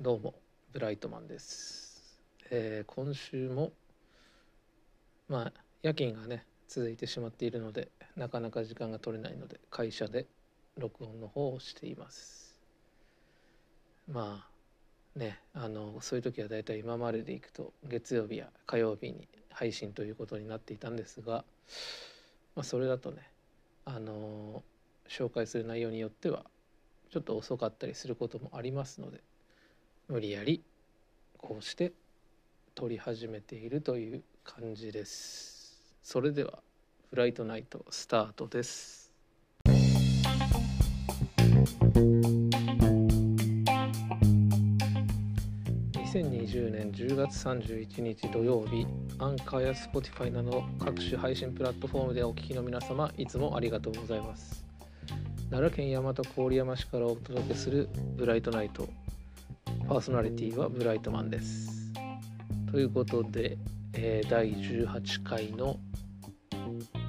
[0.00, 0.34] どうも
[0.72, 2.18] ブライトマンです、
[2.50, 3.70] えー今週も
[5.28, 5.52] まあ
[5.82, 10.26] 夜勤がね続いてしまっているのでなかなか時間が取れないので会社で
[10.76, 12.60] 録音の方をしています。
[14.10, 14.48] ま
[15.16, 21.44] あねあのそういう時はだいたい今まででいくと月曜日や火曜日に配信ということになっていたんですが、
[22.56, 23.30] まあ、それだとね
[23.84, 24.64] あの
[25.08, 26.44] 紹介する内容によっては
[27.10, 29.22] ちょっと遅かったりすることもありますので
[30.06, 30.62] 無理やり
[31.38, 31.92] こうして
[32.74, 35.82] 撮り始めているという感じです。
[36.02, 36.58] それでは
[37.08, 39.10] フライトナイトスタートです。
[45.94, 48.86] 2020年10月31日土曜日
[49.18, 54.64] アンカーや Spotify など各種配信プラットフォームでお聞きの皆様いつもありがとうございます。
[55.50, 58.86] 奈良県大和郡山市からお届けするブライトナイト。
[59.88, 61.92] パーソナリティはブライトマンです。
[62.70, 63.58] ということで、
[63.92, 65.78] えー第18回の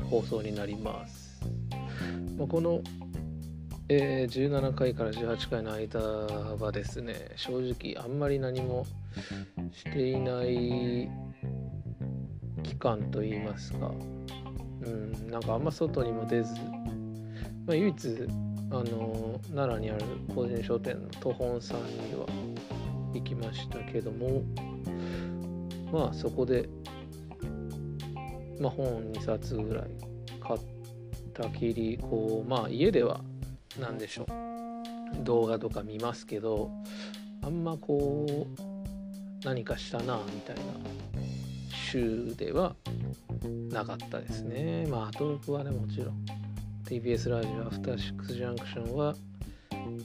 [0.09, 1.41] 放送になります、
[2.37, 2.81] まあ、この、
[3.89, 8.85] えー17回から18回の間はですね正直あんまり何も
[9.71, 11.09] していない
[12.61, 13.91] 期間といいますか
[14.81, 16.53] うんなんかあんま外にも出ず
[17.65, 18.27] まあ、唯一
[18.69, 20.05] あの奈良にある
[20.35, 22.27] 個人商店の途本さんには
[23.15, 24.43] 行きましたけども
[25.91, 26.67] まあそこで、
[28.59, 29.85] まあ、本2冊ぐらい
[30.41, 30.59] 買っ
[31.33, 33.21] たきりこうまあ家では
[33.79, 35.23] 何でしょう。
[35.23, 36.69] 動画とか見ますけど
[37.41, 40.61] あんまこう何かしたなみたいな
[41.69, 42.75] 週では
[43.71, 44.85] なかったですね。
[44.89, 46.25] まあアトロクはねもちろん。
[46.85, 49.15] TBS ラジオアフターシックスジャンクションは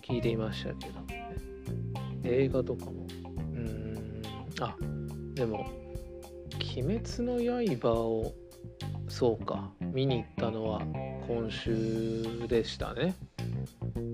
[0.01, 1.27] 聞いていましたけど、ね、
[2.25, 3.00] 映画とかも
[4.61, 4.77] あ
[5.35, 5.67] でも
[6.77, 7.41] 「鬼滅の
[7.81, 8.33] 刃」を
[9.09, 10.81] そうか見に行ったのは
[11.27, 13.15] 今週でしたね、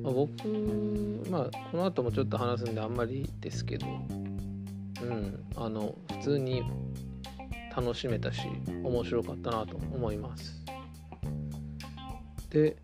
[0.03, 0.49] まあ、僕
[1.31, 3.87] まあこの後もちょっと話すんであんまりですけど
[5.03, 6.63] うんあの普通に
[7.77, 8.43] 楽しめたし
[8.83, 10.65] 面白かったなと思います。
[12.49, 12.77] で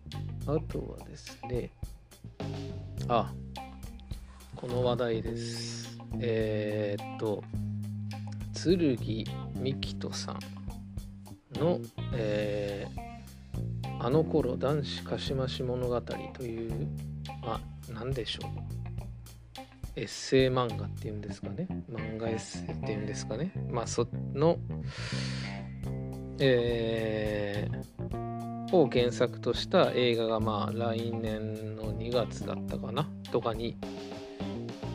[0.45, 1.71] あとはですね
[3.07, 3.33] あ
[4.55, 5.97] この話題です。
[6.19, 7.43] えーっと
[8.53, 8.77] 剣
[9.61, 10.39] 美希人さん
[11.59, 11.79] の、
[12.13, 13.13] えー
[13.99, 16.87] あの頃男子かしまし物語」という
[17.41, 17.61] まあ
[17.93, 18.51] 何でしょう。
[19.95, 21.67] エッセイ漫画っていうんですかね。
[21.89, 23.53] 漫画エッセイっていうんですかね。
[23.69, 24.57] まあその
[26.39, 33.07] えーを原作とした映画がまあ来年の2月だったかな。
[33.31, 33.77] とかに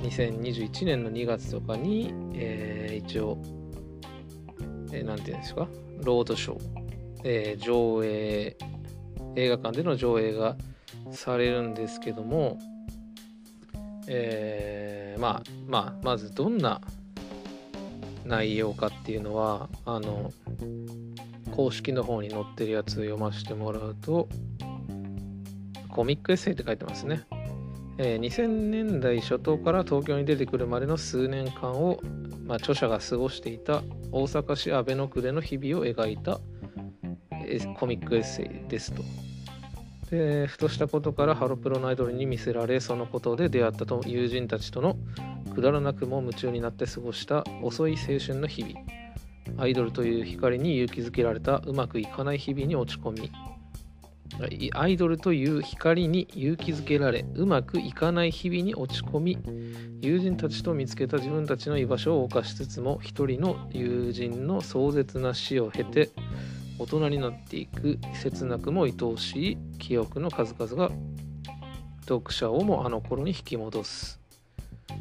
[0.03, 3.39] 2021年の2月とかに、えー一応、
[4.93, 5.69] えーなんていうんですか？
[6.03, 6.61] ロードショー、
[7.25, 8.57] えー上映
[9.37, 10.57] 映画館での上映が
[11.11, 12.59] されるんですけども、
[14.07, 16.81] えーまあまあまずどんな
[18.25, 20.33] 内容かっていうのはあの
[21.57, 24.29] 公式の方に載ってるやつ読ませてもらうと
[25.89, 27.23] コミックエッセイって書いてますね、
[27.99, 32.01] えー2000年代初頭から東京に出てくるまでの数年間を、
[32.47, 33.83] まあ、著者が過ごしていた
[34.13, 36.39] 大阪市阿倍野区での日々を描いた
[37.33, 39.03] えーコミックエッセイですと。
[40.11, 44.97] でふとしたことからハロプロのアイドルに見せられそのことで出会ったと友人たちとの
[45.55, 48.75] くだらなくも夢中になって過ごした遅い青春の日々
[49.63, 53.31] アイドルという光に勇気づけられたうまくいかない日々に落ち込み
[54.75, 59.39] アイドルという光に勇気づけられうまくいかない日々に落ち込み
[60.01, 66.11] 友人たちと見つけた自分たちの居場所を犯しつつも一人の友人の壮絶な死を経て
[66.79, 70.91] 大人になっていく切なくも愛おしい記憶の数々が
[72.03, 74.19] 読者をもあの頃に引き戻す。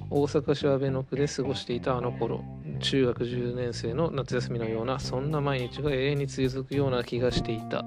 [0.10, 2.44] 大阪市阿倍野区で過ごしていたあの頃
[2.80, 7.84] 中学10年生の夏休みのようなそんな毎日が永遠に続くような気がしていた。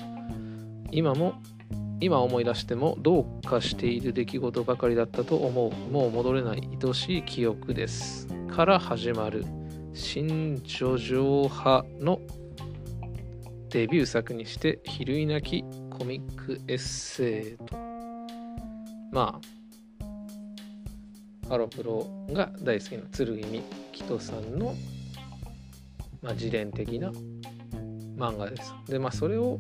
[0.93, 1.35] 今も
[2.01, 5.93] 今思い出してもどうかしている出来事ばかりだったと思う。
[5.93, 8.27] もう戻れない愛しい記憶です。
[8.49, 9.45] から始まる。
[9.93, 12.21] 新叙情派の
[13.69, 17.77] デビュー作にして比類なきコミックエッセイと。
[19.13, 19.61] まあ
[21.51, 24.75] ハロプロが大好きな剣美希人さんの、
[26.23, 27.11] まあ、自伝的な
[28.17, 28.73] 漫画です。
[28.87, 29.59] でまあそれを、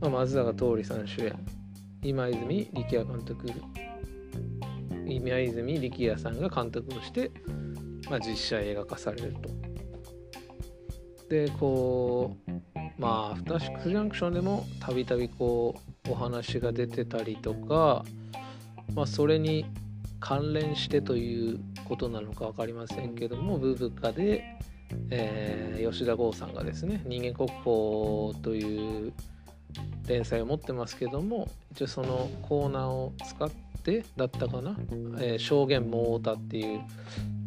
[0.00, 1.34] まあ、松坂桃李さん主演
[2.02, 3.52] 今泉力也監督
[5.06, 7.30] 今泉力也さんが監督をして、
[8.08, 9.48] まあ、実写映画化されると。
[11.28, 12.50] でこう
[12.98, 15.74] まあアフターシックスジャンクションでもたびたびこ
[16.08, 18.04] うお話が出てたりとか、
[18.94, 19.66] まあ、それに
[20.20, 24.42] 関連してということなのか分かりませんけどもブブカで、
[25.10, 29.12] えー、吉田剛さんがですね人間国宝という
[30.06, 33.50] 連載を持ってますけども一応そのコーナーを使っ
[33.82, 34.76] てだったかな
[35.20, 36.80] 「えー、証言も太田」っていう。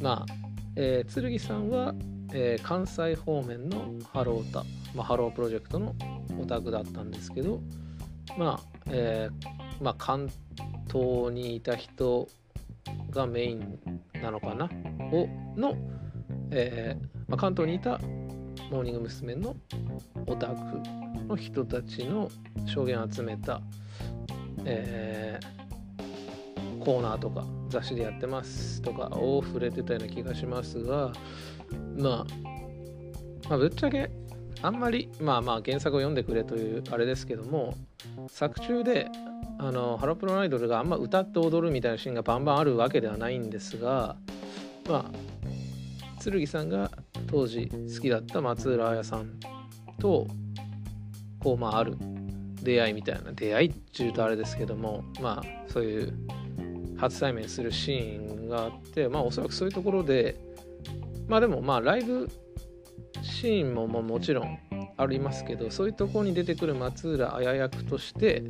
[0.02, 0.34] まあ、
[0.76, 1.94] えー、劔さんは、
[2.34, 4.64] えー、関西方面のハロヲタ、
[4.96, 5.96] まあ、ハロープロジェクトの
[6.40, 7.62] オタクだったんですけど
[8.36, 10.30] まあ、えー、まあ、関
[10.92, 12.28] 東にいた人
[13.12, 13.80] がメイン
[14.22, 14.66] なのかな？
[15.12, 15.76] をの、
[16.50, 18.00] えーまあ、関東にいた
[18.70, 19.36] モーニング娘。
[19.36, 19.56] の
[20.28, 20.56] オタク
[21.28, 22.30] の人たちの
[22.66, 23.62] 証言を集めた、
[24.66, 31.12] えー、コーナーとか雑誌でやってますとかを触れてたような気がしますが、
[31.98, 32.26] まあ、
[33.50, 34.12] まあぶっちゃけ
[34.62, 37.76] あんまりまあまあ原作を読んでくれというあれですけども
[38.28, 39.08] 作中で
[39.58, 44.16] あのハロプロアイドルがあんま歌って踊るみたいなシーンがバンバンあるわけではないんですが
[44.88, 45.31] まあ
[46.30, 46.92] 剣さんが
[47.28, 49.40] 当時好きだった松浦綾さん
[50.00, 50.28] と
[51.40, 51.98] こうまあある
[52.62, 56.14] 出会いみたいな出会いっていうとあれですけどもまあそういう
[56.98, 60.40] 初対面するシーンがあってまあおそらくそういうところで
[61.28, 62.30] まあでもまあライブ
[63.24, 64.60] シーンももちろん
[64.98, 68.44] ありますけどそういうところに出てくる松浦亜弥役として、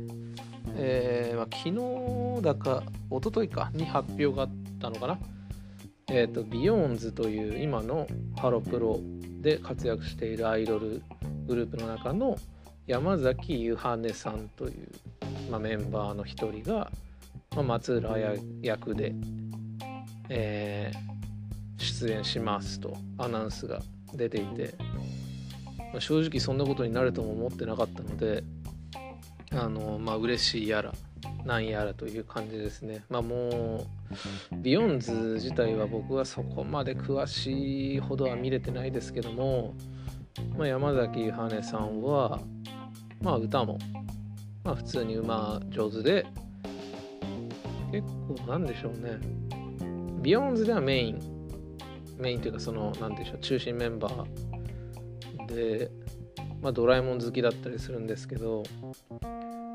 [0.76, 5.18] えーまあ、昨日だか一昨日かに発表があったのかな。
[6.08, 8.06] えっ、ー、と BEYOOOOONDS という今の
[8.36, 9.00] ハロプロ
[9.40, 11.02] で活躍しているアイドル
[11.46, 12.36] グループの中の
[12.86, 14.88] 山崎ゆはねさんという、
[15.50, 16.90] まあ、メンバーの一人が、
[17.54, 19.14] まあ、松浦綾役で、
[20.28, 23.80] えー、出演しますとアナウンスが
[24.14, 24.74] 出ていて、
[25.78, 28.42] まあ、正直そんなことになるとも思ってなかったので
[29.52, 30.92] あのまあ嬉しいやら
[31.44, 33.04] なんやらという感じですね。
[33.08, 33.86] まあも
[34.52, 39.74] う BEYOOOOONDS 自体は僕はそこまで詳しいほどは見れてないですけども、
[40.56, 42.40] まあ、山﨑夢羽さんは
[43.20, 43.78] まあ歌も、
[44.64, 46.26] まあ、普通にまあ上手で
[47.90, 49.18] 結構なんでしょうね。
[50.22, 51.20] BEYOOOOONDS ではメイン
[52.18, 55.90] メインというかその何でしょう中心メンバーで、
[56.60, 58.62] まあ、ドラえもん好きだったりするんですけど、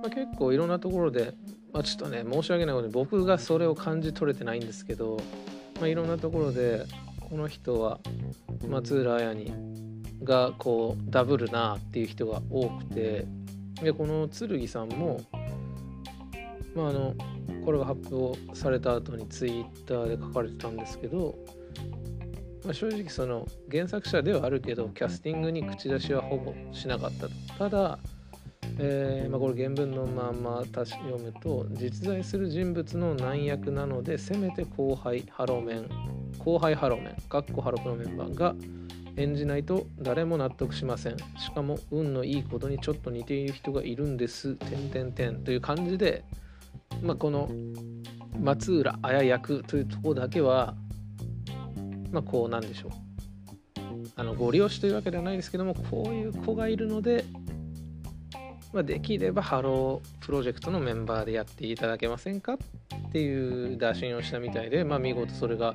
[0.02, 1.34] まあ、結構いろんなところで、
[1.74, 5.18] まあ、ちょっとね申し訳ないことに僕がそれを感じ取れてないんですけど、
[5.80, 6.86] まあ、いろんなところで
[7.20, 8.00] この人は
[8.68, 9.52] 松浦綾に
[10.24, 13.26] がこうダブルなっていう人が多くて
[13.82, 15.22] でこの剣さんも、
[16.76, 17.14] まあ、あの
[17.66, 21.36] これが発表された後にツイッターで書かれてたんですけど
[22.68, 27.32] まあ、正直その原作者ではあるけどキャスティングに口出しはほぼしなかったと。
[27.58, 28.00] ただ、
[28.80, 35.90] えー、まあ、これ原文のまま読むと実在する人物の難役なのでせめて後輩ハロメン
[36.38, 38.56] 後輩ハロメンかっこハロプロメンバーが
[39.18, 41.18] 演じないと誰も納得しません。
[41.18, 44.56] しかも運のいいことにちょっと似ている人がいるんです。
[44.56, 46.24] 点点点という感じで、
[47.02, 47.50] まあ、この
[48.40, 50.76] 松浦綾役というとこだけは
[52.12, 52.92] まあこうなんでしょう。
[54.16, 57.26] あのご利用しというわけではないですけどもこういう子がいるので、
[58.78, 65.74] まあ、できればハロープロジェクトのメンバーでやっていただけませんかっていう打診をしたみたいで、まあ、見事それが、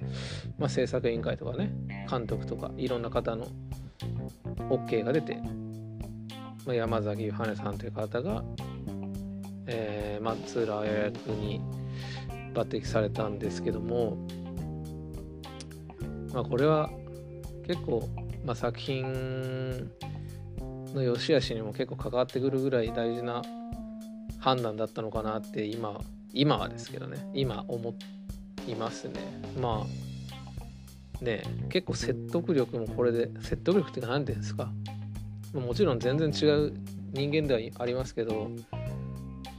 [0.56, 1.72] まあ、制作委員会とかね
[2.08, 3.48] 監督とかいろんな方の
[4.70, 5.34] OK が出て、
[6.64, 8.44] まあ、山崎ゆはねさんという方が、
[9.66, 11.60] えー、松浦綾役に
[12.54, 14.16] 抜擢されたんですけども
[16.32, 16.88] まあ、これは
[17.66, 18.08] 結構、
[18.44, 19.90] まあ、作品
[20.94, 23.42] の良し悪しにも結構関わってくるぐらい大事な
[24.38, 26.00] 判断だったのかなって今
[26.32, 27.28] 今はですけどね。
[27.34, 27.94] 今思
[28.66, 29.14] いますね。
[29.60, 29.86] ま
[31.20, 34.72] あね結構説得力もこれで説得力っていうか何て言うんですか？
[35.54, 36.72] もちろん全然違う
[37.12, 38.50] 人間ではありますけど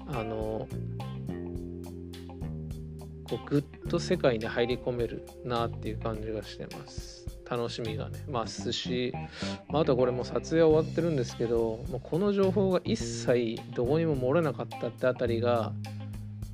[0.08, 0.68] あの
[3.24, 7.28] こうぐっと世界に入り込めるなっていう感じがしてます。
[7.50, 9.14] 楽しみがねますし、
[9.70, 15.74] まあ、あとこれも撮影は終わってるんですけどもうこの情報が一切どこにも漏れなかったってあたりが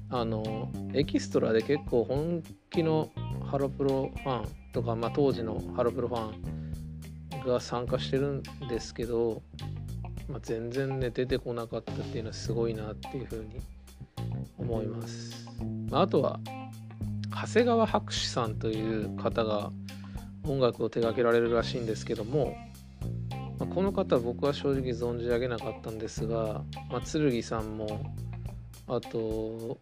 [0.10, 3.12] あのエキストラで結構本気の
[3.46, 6.32] ハロプロファンとか、まあ、当時のハロプロファ
[7.44, 9.42] ンが参加してるんですけど、
[10.28, 13.60] まあ、全然ね出てこなかったっていうのはすごいなっていうふうに
[14.58, 15.48] 思います。
[15.90, 16.40] まあ、あとは
[17.32, 19.72] 長谷川博士さんという方が
[20.46, 22.56] 音楽を手掛けられるらしいんですけども、
[23.60, 28.14] まあ、この方僕は正直存じ上げなかったんですが、まあ、剣さんも
[28.88, 29.78] あと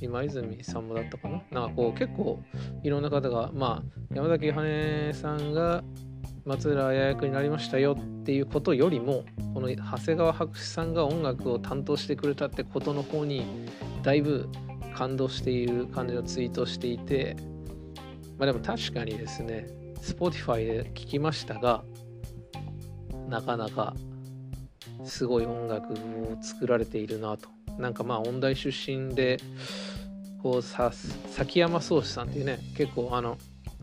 [0.00, 1.42] 今泉さんもだったかな？
[1.50, 2.42] なんかこう結構
[2.82, 5.84] いろんな方がまあ山崎羽さんが
[6.46, 13.44] 松浦綾役になりましたよっていうことよりもこの長谷川博士さんが音楽を担当してくれたってことの方に
[14.02, 14.48] だいぶ
[14.94, 17.36] 感動している感じのツイートをしていて
[18.38, 19.68] まあでも確かにですね
[20.00, 21.82] Spotify で聞きましたが
[23.28, 23.94] なかなか
[25.04, 25.96] すごい音楽を
[26.42, 27.48] 作られているなと。
[27.78, 29.38] なんかまあ音大出身で
[30.42, 30.92] こうさ
[31.30, 33.38] 崎山壮志さんっていうね結構あの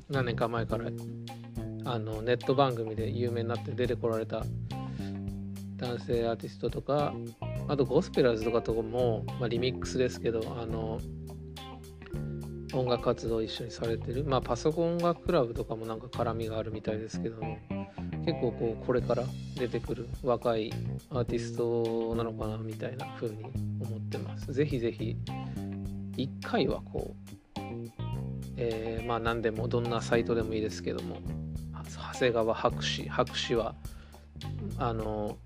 [0.09, 0.89] 何年か前から
[1.85, 4.43] あのネット番組で有名になって出てこられた
[5.77, 7.13] 男性アーティストとか
[7.67, 10.99] あとゴスペラーズとかとかも、まあ、リミックスですけどあの
[12.73, 14.23] 音楽活動一緒にされてる。
[14.25, 17.57] まあパソコン音楽クラブとかもなんか絡みがあるみたいですけども
[18.25, 19.23] 結構こうこれから
[19.55, 20.73] 出てくる若い
[21.09, 23.43] アーティストなのかなみたいな風に
[23.79, 24.51] 思ってます。
[24.51, 25.15] ぜひぜひ
[26.17, 27.15] 一回はこ
[27.57, 27.59] う、
[28.57, 31.17] えー、まあ何でもどんなサイトでもいいですけども
[32.13, 33.75] 長谷川博士博士は
[34.77, 35.37] あの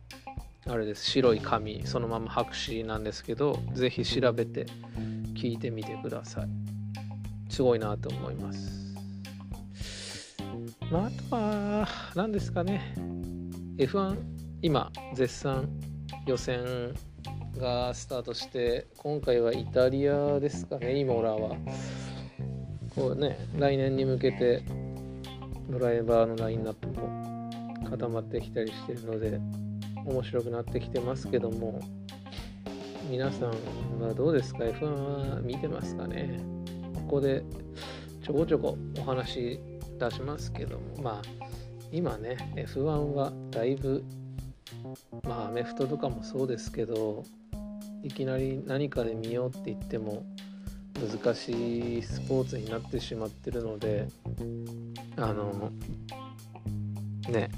[0.67, 1.05] あれです。
[1.05, 4.65] 白い紙そのまま白紙なんですけど是非調べて
[5.33, 6.70] 聞いてみてください。
[7.51, 8.95] すごいなと思います。
[10.89, 12.95] まああとは何ですかね。
[13.77, 14.17] F1
[14.61, 15.69] 今絶賛
[16.25, 16.93] 予選
[17.57, 21.57] がスタートして今回はイタリアですかねイモラは。
[22.95, 24.63] こうね来年に向けて
[25.69, 27.49] ドライバーのラインナップも
[27.89, 29.39] 固まってきたりしてるので
[30.05, 31.81] 面白くなってきてますけども
[33.09, 34.85] 皆さんはどうですか？F1
[35.35, 36.60] は見てますかね？
[37.11, 37.43] ここで
[38.23, 39.59] ちょこちょこお話
[39.99, 41.03] 出しますけども。
[41.03, 41.45] まあ
[41.91, 44.05] 今ね F1 はだいぶ
[45.23, 47.25] まあアメフトとかもそうですけど
[48.01, 50.25] いきなり何かで見ようって言っても
[51.21, 54.07] 難しいスポーツになってしまってるので
[55.17, 55.69] あの
[57.27, 57.51] ね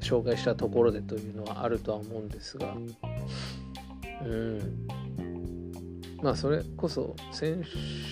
[0.00, 2.74] 紹介したところでというのはあるとは思うんですが。
[4.24, 4.86] うん。
[6.24, 7.62] まあそれこそ先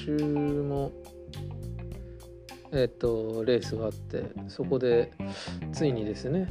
[0.05, 0.93] 週も
[2.71, 5.11] えっとレースがあってそこで
[5.73, 6.47] ついにですね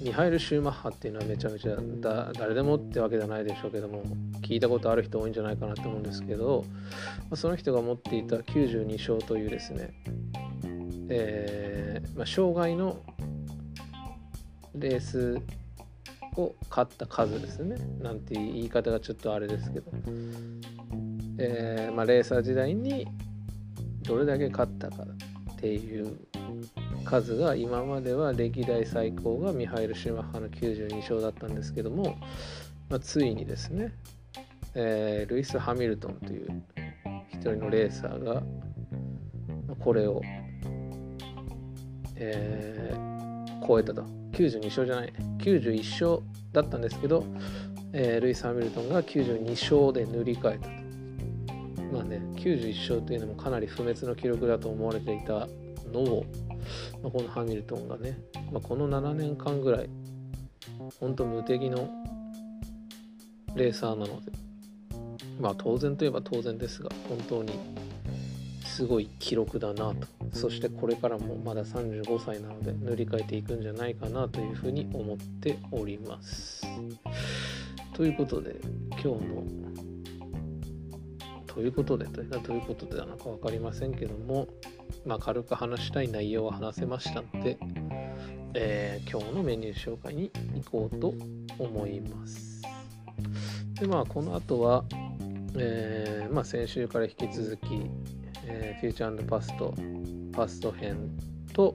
[0.00, 1.76] ミハイル・シューマッハっていうのはめちゃめちゃ
[2.32, 4.04] 誰でもってわけじゃないでしょうけども
[4.40, 6.64] 聞いたことある人多いんじゃないかなと思うんですけど、
[7.18, 9.92] まあ、その人が持っていた92勝というですね、
[11.10, 12.96] えーまあ、障害の
[14.74, 15.42] レース
[16.36, 17.76] を勝った数ですね。
[18.00, 19.92] なんて言い方がちょっとあれですけど、
[21.44, 23.04] えーまあ、レーサー時代に
[24.02, 26.16] どれだけ勝ったかっていう
[27.04, 32.16] 数が今までは歴代最高がミハイル・シューマッハの92勝だったんですけども、
[32.88, 33.92] まあ、ついにですね、
[34.76, 36.62] えー、ルイス・ハミルトンという
[37.32, 38.40] 一人のレーサーが
[39.80, 40.20] これを、
[42.14, 44.04] えー、超えたと。
[44.32, 47.26] 92勝じゃない91勝だったんですけど、
[47.92, 50.81] えー、ルイス・ハミルトンが92勝で塗り替えたと。
[51.92, 55.48] まあね91勝というのもかなり不滅の記録だと思われていた
[55.92, 56.24] のを
[57.02, 58.18] まあ、このハミルトンがね、
[58.52, 59.90] まあ、この7年間ぐらい
[61.00, 61.90] 本当無敵の
[63.54, 64.32] レーサーなので
[65.40, 67.52] まあ当然といえば当然ですが本当に
[68.64, 70.06] すごい記録だなと。
[70.32, 76.62] そしてこれからもまだ35歳なので塗り替えていくんじゃないかなというふうに思っております。
[77.92, 78.56] ということで
[78.92, 79.91] 今日の
[81.54, 84.48] ということでということでなのか分かりませんけども
[85.04, 87.58] まあ、軽く話したい内容は話せましたので、
[88.54, 91.14] えー、今日のメニュー紹介に行こうと
[91.58, 92.62] 思います。
[93.80, 94.84] でまあこの後は、
[95.56, 97.90] えーまあ、先週から引き続き、
[98.46, 99.74] えー、フューチャーパスト
[100.32, 101.10] パスト編
[101.52, 101.74] と、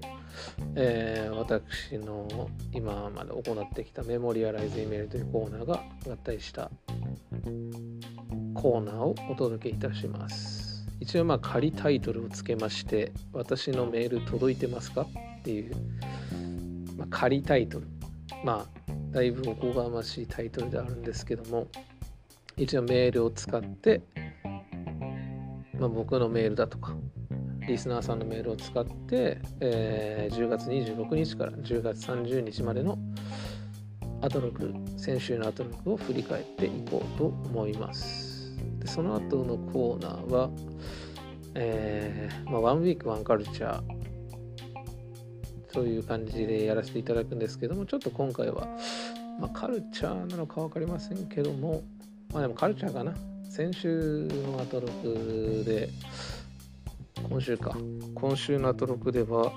[0.76, 6.72] えー、私の今まで行ってきたメモリアライズイメールというコーナーが合体した
[8.58, 10.86] コーナーをお届けいたします。
[11.00, 15.04] 一応まあ仮タイトルをつけまして「私のメール届いてますか?」
[15.40, 15.76] っていう、
[16.98, 17.88] まあ、仮タイトル
[18.44, 21.68] まあだいぶおこがましいタイトルであるんですけども
[22.58, 24.02] 一応メールを使って、
[25.80, 26.96] まあ、僕のメールだとか
[27.68, 32.98] リスナーさんのメールを使って、えー、10月26日から10月30日までの
[34.22, 38.27] アトロク先週のアトロクを振り返っていこうと思います。
[38.88, 40.50] でその後のコーナーは、
[41.56, 48.68] えー、まあ、ワンウィークワンカルチャーという感じでやらせていただくんですけどもちょっと今回は、
[49.40, 51.84] まあ、カルチャーなのか分かりませんけども
[52.34, 53.14] まあでもカルチャーかな。
[53.50, 55.90] 先週のアトロクで
[57.30, 57.76] 今週か。
[58.14, 59.52] 今週のアトロクでは、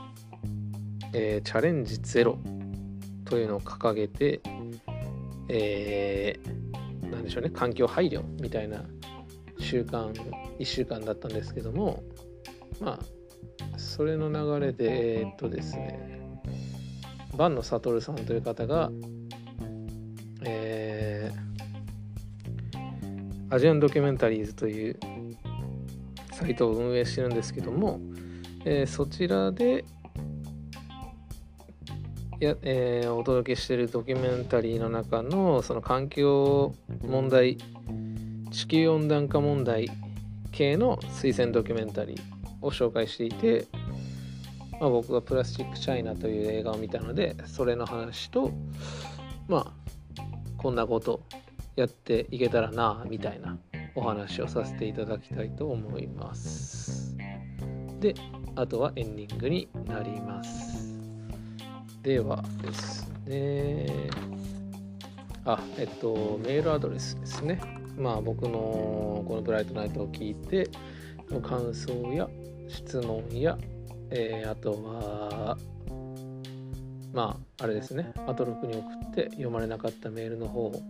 [1.13, 2.39] えー、チャレンジゼロ
[3.25, 4.41] というのを掲げて、
[5.49, 7.51] えー、なんでしょうね。
[7.51, 8.85] 環境配慮みたいな
[9.61, 10.13] 週間
[10.59, 12.03] 1週間だったんですけども
[12.81, 16.21] まあそれの流れでえー、っとですね
[17.33, 18.91] 坂野悟さんという方が
[20.43, 24.99] えー、アジアンドキュメンタリーズという
[26.33, 28.01] サイトを運営してるんですけども、
[28.65, 29.85] えー、そちらで
[32.41, 36.75] や、えー、お届けしてるドキュメンタリーの中のその環境
[37.07, 37.59] 問題
[38.61, 39.89] 地球温暖化問題
[40.53, 42.21] 系の推薦ドキュメンタリー
[42.61, 43.67] を紹介していて、
[44.79, 48.51] まあ、僕が「プラスチック・チャイナ」という映画を見たのでそれの話と
[49.49, 49.75] ま
[50.19, 50.23] あ
[50.59, 51.23] こんなこと
[51.75, 53.59] やっていけたらなみたいな
[53.95, 57.17] お話をさせていただきたいと思います。
[57.99, 58.15] で
[58.57, 61.01] あとはエンディングになります。
[62.03, 63.87] ではですね
[65.47, 67.80] あえっとメールアドレスですね。
[68.01, 70.69] まあ僕のこのブライトナイトを聞いて
[71.31, 72.29] の感想や
[72.69, 73.59] 質問や、
[74.11, 75.57] えー、あとは
[77.13, 78.13] まああれですね。
[78.27, 80.81] アトロクに送って読まれなかったメールの方を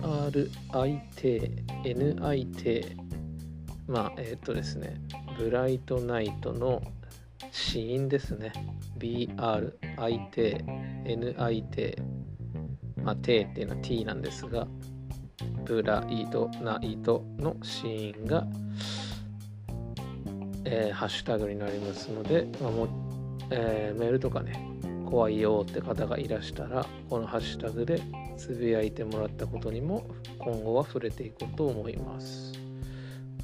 [3.87, 5.01] まあ、えー、っとですね、
[5.39, 6.83] ブライトナイトの
[7.51, 8.53] 死因ですね。
[8.99, 9.35] BRIT、
[11.03, 12.03] NIT、
[13.01, 14.67] まあ、T っていうのは T なんですが、
[15.65, 18.45] ブライドナイトのシーンが、
[20.63, 22.87] えー、ハッシュタグになりますので、まあも
[23.49, 24.75] えー、メールとかね
[25.05, 28.01] 怖いよって方がいらしたらこのハッシュタグで
[28.37, 30.07] つぶやいてもらったことにも
[30.39, 32.53] 今後は触れていこうと思います。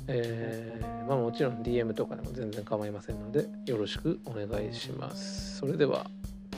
[0.07, 5.57] えー、まあ、もちろん DM とかでも全然構いませんのでよろしくお願いします。
[5.57, 6.05] それでは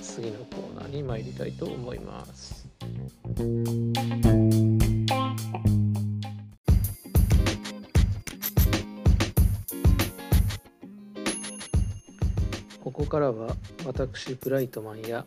[0.01, 2.67] 次のコーナーに参りたいと思います。
[13.13, 15.23] からは私ブライトマンや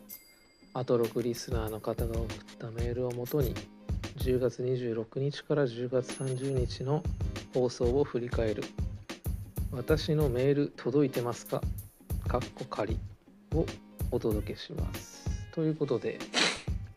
[0.74, 2.26] アトロクリスナーの方が送っ
[2.58, 3.54] たメールをもとに
[4.16, 7.04] 10月26日から10月30日の
[7.54, 8.64] 放送を振り返る。
[9.70, 11.62] 私のメール届いてますか？
[12.26, 12.98] かっこ仮
[13.54, 13.64] を
[14.10, 15.24] お届けします。
[15.54, 16.18] ということで、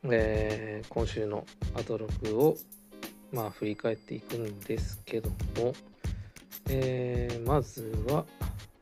[0.10, 2.58] えー、今週のアトロクを
[3.32, 5.76] まあ振り返っていくんですけども、
[6.68, 8.26] えー、まずは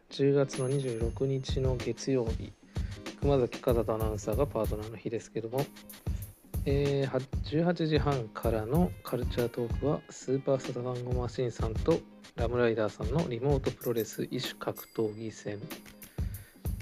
[0.09, 2.53] 10月の26日の月曜日
[3.21, 5.65] 熊崎和人アナウンサーがパートナーの日ですけども、
[6.65, 11.99] えー、18時半からのカルチャートークはスーパーサタダンゴマシンさんと
[12.35, 15.59] ラムライダーさんのリモートプロレス異種格闘技戦。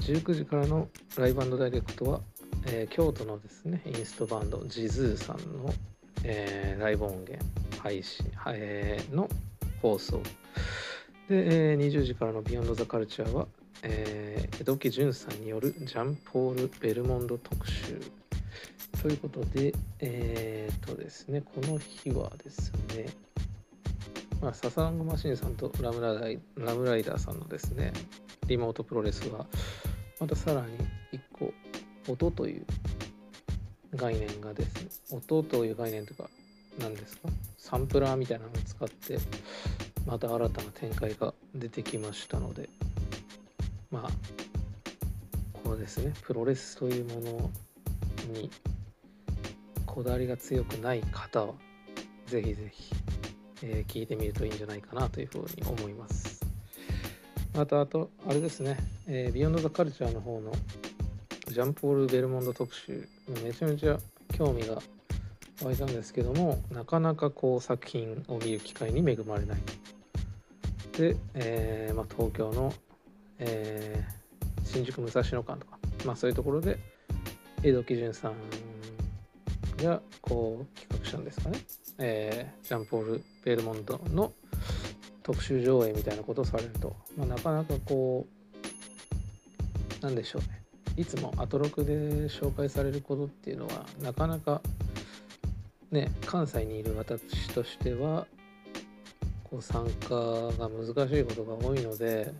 [0.05, 2.21] 19時からのライブダイレクトは、
[2.67, 5.73] えー、京都のですねインストバンドジズーさんの、
[6.23, 7.43] えー、ライブ音源
[7.81, 9.27] 配信、えー、の
[9.81, 10.21] 放送。
[11.29, 13.47] で、えー、20時からのビヨンドザカルチャーは、
[13.81, 17.99] えー、江戸木潤さんによるジャンポール・ベルモンド特集
[19.01, 23.07] ということで、えー、とですね、この日はですね、
[24.39, 27.91] まあ、ササンゴマシンさんとラムライラムライダーさんのですね、
[28.47, 29.47] リモートプロレスは、
[30.19, 30.77] またさらに
[31.11, 31.53] 1個、
[32.07, 32.65] 音という
[33.95, 34.75] 概念がです
[35.11, 36.29] ね、音という概念というか、
[36.79, 39.17] 何ですかサンプラーみたいなのを使って
[40.05, 42.69] また新たな展開が出てきましたので
[43.91, 44.09] まあ
[45.53, 47.51] このですねプロレスというもの
[48.33, 48.49] に
[49.85, 51.53] こだわりが強くない方は
[52.27, 52.93] ぜひぜひ、
[53.63, 56.43] えー、聞いてみるといいんじゃないかなというふうに思います。
[57.55, 60.51] またあとあれですね、えー、ビヨンド・ザ・カルチャーの方の
[61.47, 63.07] ジャンポール・ベルモンド特集
[63.43, 63.97] めちゃめちゃ
[64.33, 64.81] 興味が
[65.63, 69.59] 湧いたんですけどもなかなかこう作品を見る機会に恵まれない。
[70.97, 72.73] で、えーまあ、東京の、
[73.39, 76.79] えー、新宿武蔵野館とか、まあ、そういうところで
[77.63, 78.33] 江戸基準さん
[79.83, 81.59] がこう企画したんですかね、
[81.97, 84.31] えー、ジャンポール・ベルモンドの
[85.23, 88.25] 特集上映みたいなことをされると、まあ、なかなかこ
[90.01, 90.61] うなんでしょうね。
[90.97, 91.93] いつもアトロクで
[92.27, 94.61] 紹介されることっていうのはなかなか
[95.91, 98.27] ね関西にいる私としては
[99.61, 102.33] 参加が難しいことが多いので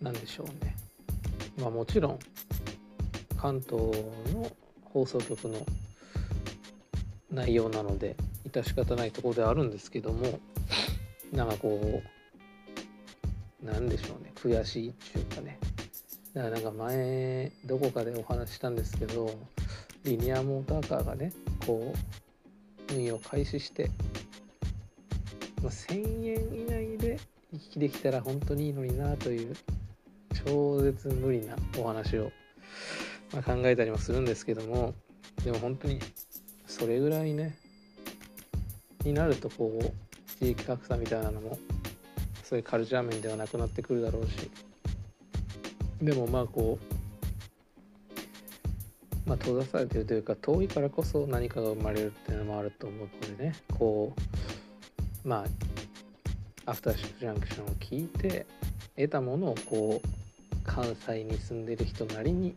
[0.00, 0.76] 何でしょうね。
[1.60, 2.18] まあもちろん
[3.36, 3.72] 関東
[4.32, 4.50] の
[4.84, 5.64] 放送局の
[7.30, 8.16] 内容なので
[8.50, 10.38] 致し方ないところではあるんですけども
[11.32, 12.02] なんかこ
[13.62, 14.32] うなんでしょうね。
[14.36, 15.58] 悔しいっていうかね。
[16.34, 19.30] だからなんか前どこかでお話したんですけど
[20.04, 21.32] リニアモーターカーがね
[21.66, 21.92] こ
[22.90, 23.90] う運用開始して、
[25.62, 27.18] まあ、1000円以内で
[27.52, 29.56] 行きできたら本当にいいのになという
[30.44, 32.30] 超絶無理なお話を、
[33.32, 34.94] まあ、考えたりもするんですけども
[35.44, 36.00] でも本当に
[36.66, 37.56] それぐらいね
[39.04, 41.58] になるとこう地域格差みたいなのも
[42.44, 44.50] そういうカルチャー面ではなくなってくるだろうし
[46.00, 46.78] でもまあこ
[49.26, 54.37] うまあ閉ざされてるというか遠いからこそ何かが生まれるっていうのもあると思うのでねこう
[55.24, 55.44] ま
[56.66, 58.46] あアフターシックジャンクションを聞いて
[58.96, 60.08] 得たものをこう
[60.64, 62.54] 関西に住んでる人なりに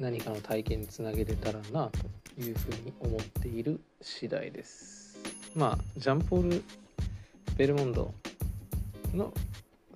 [0.00, 1.90] 何かの体験につなげれたらな
[2.36, 5.18] というふうに思っている次第です。
[5.54, 6.62] まあジャンポール・
[7.56, 8.12] ベルモンド
[9.14, 9.32] の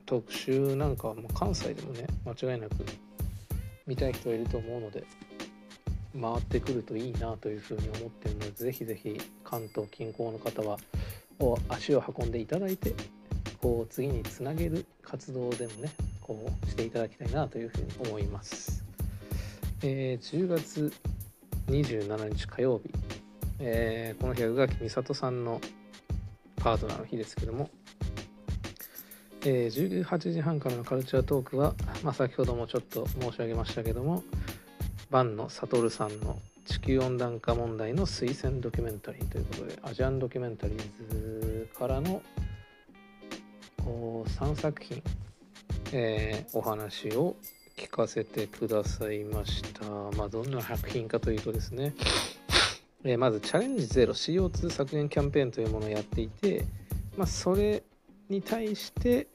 [0.06, 2.76] 特集なんかはもう関西でもね間違いなく
[3.86, 5.04] 見たい人はいると思うので
[6.18, 10.78] 回ってくるといいなというふうに思ってるのでぜひぜひ関東近郊の方は
[11.68, 12.94] 足を運んでいただいて
[13.60, 18.84] こう次につなげる活動でもねこうしていただきたいなというふうに思います。
[19.82, 20.92] えー、10月
[21.68, 22.90] 27日火曜日、
[23.60, 25.60] えー、この日は宇垣美里さんの
[26.56, 27.70] パートナーの日ですけども
[29.46, 34.22] えー、18時半からのカルチャートークは、まあ、先ほどもちょっと申し上げましたけども
[35.10, 40.78] 坂野悟さんの地球温暖化問題の推薦ドキュメンタリーということでアジアンドキュメンタリー
[41.10, 42.22] ズからの
[43.84, 45.02] 3作品、
[45.92, 47.34] えー、お話を
[47.76, 49.84] 聞かせてくださいました。
[50.16, 51.92] まあ、どんな作品かというとですね、
[53.02, 56.64] えー、まずチャレンジゼロ CO2 削減キャンペーンというものをやっていて、
[57.16, 57.82] まあ、それ
[58.28, 59.26] に対して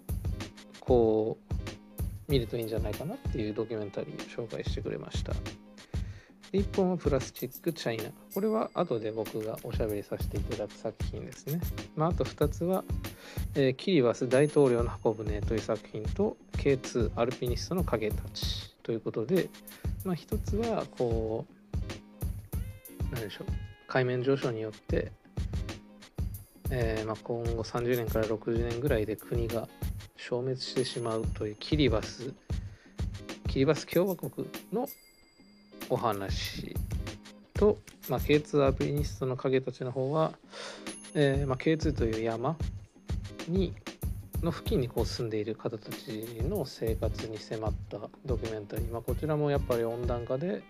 [0.79, 5.33] こう見るといいんじゃないかなっていうドキュメンタリーを紹介してくれました
[6.51, 8.11] 1本はプラスチックチャイナ。
[8.33, 11.59] これは後で僕がおしゃべりさせていただく作品ですね、
[11.95, 12.83] まあ、あと2つは、
[13.55, 19.49] えー、キリバス大統領の箱舟という作品と K2 アルピニストの影たちということで、
[20.03, 23.47] まあ、1つはこう何でしょう
[23.87, 25.11] 海面上昇によって
[26.71, 29.67] えー、まあ、今後30年から60年ぐらいで国が
[30.17, 32.33] 消滅してしまうというキリバス
[33.47, 34.87] キリバス共和国の
[35.89, 36.75] お話
[37.53, 37.77] と、
[38.09, 40.33] まあ、K2 アプリニストの影たちの方は、
[41.13, 42.57] えーまあ、K2 という山
[43.47, 43.73] に
[44.41, 50.61] の付近にこう住んでいる方たちの生活に迫ったドキュメンタリー、まあ、こちらもやっぱり温暖化で、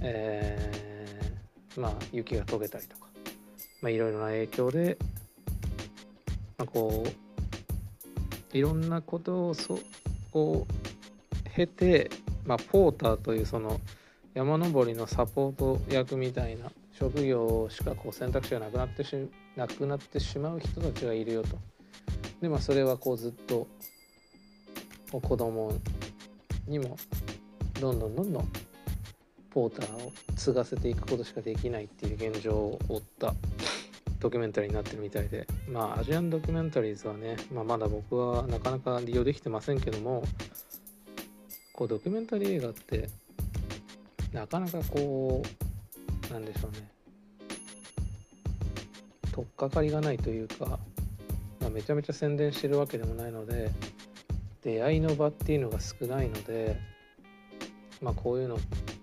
[0.00, 3.04] えーまあ、雪が溶けたりとか
[3.84, 4.96] まあ、いろいろな影響で、
[6.56, 9.78] まあ、こういろんなことをそ
[10.32, 10.66] を
[11.54, 12.10] 経て、
[12.46, 13.78] まあ、ポーターというその
[14.34, 19.16] 山登りのサポート役みたいな職業しかこう選択肢がなくなってし
[19.54, 21.56] なくなってしまう人たちがいるよと。
[22.40, 23.68] でまあそれはこうずっと
[25.12, 25.72] 子供
[26.66, 26.96] にも
[27.80, 28.48] どんどんどんどん
[29.50, 33.34] ポーターを継がせていくことしかできないっていう現状を負った
[34.18, 40.24] ドキュメンタリーになってるみたいでまあアジアンドキュメンタリーズはね、まあ、まだ僕はなかなか利用できてませんけども
[41.72, 43.08] こうドキュメンタリー映画って
[44.34, 45.42] なかなかこ
[46.28, 46.90] うなんでしょうね。
[49.30, 50.78] 取っかかりがないというか、
[51.60, 53.70] まあ、めちゃめちゃ宣伝してるわけでもないので
[54.62, 56.80] 出会いの場っていうのが少ないので
[58.02, 58.58] まあこういうの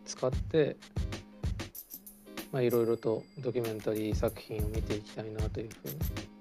[0.06, 0.76] 使って
[2.52, 5.96] まあいろいろとドキュメンタリー作品を見ていきたいなというふうに。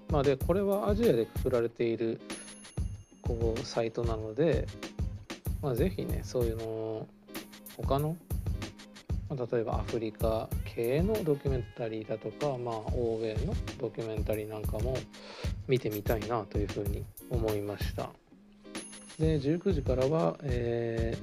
[0.09, 2.19] まあでこれはアジアでくくられている
[3.21, 4.67] こうサイトなので
[5.61, 7.07] まあぜひねそういうのを
[7.77, 8.17] 他の
[9.31, 14.97] ま、例えばアフリカ系のドキュメンタリーだとか、まあ、欧米のドキュメンタリーなんかも
[15.67, 18.09] 見てみたいなというふうに思いました。
[19.17, 21.15] で19時からは、え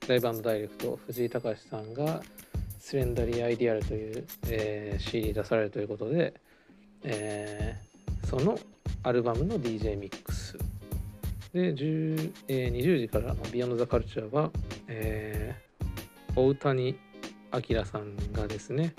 [0.00, 2.22] ー、ライブダイレクト藤井隆さんが
[2.78, 6.34] 「スレンダリー・アイディアル」という、えー、CD 出されるということで、
[7.02, 8.58] えー、その
[9.02, 10.56] アルバムの DJ ミックス。
[11.52, 12.32] で、えー、
[12.72, 14.52] 20時からの「ビヨンド・ザ・カルチャーは」
[14.86, 16.96] えー、大谷
[17.52, 18.94] 明さんがですね、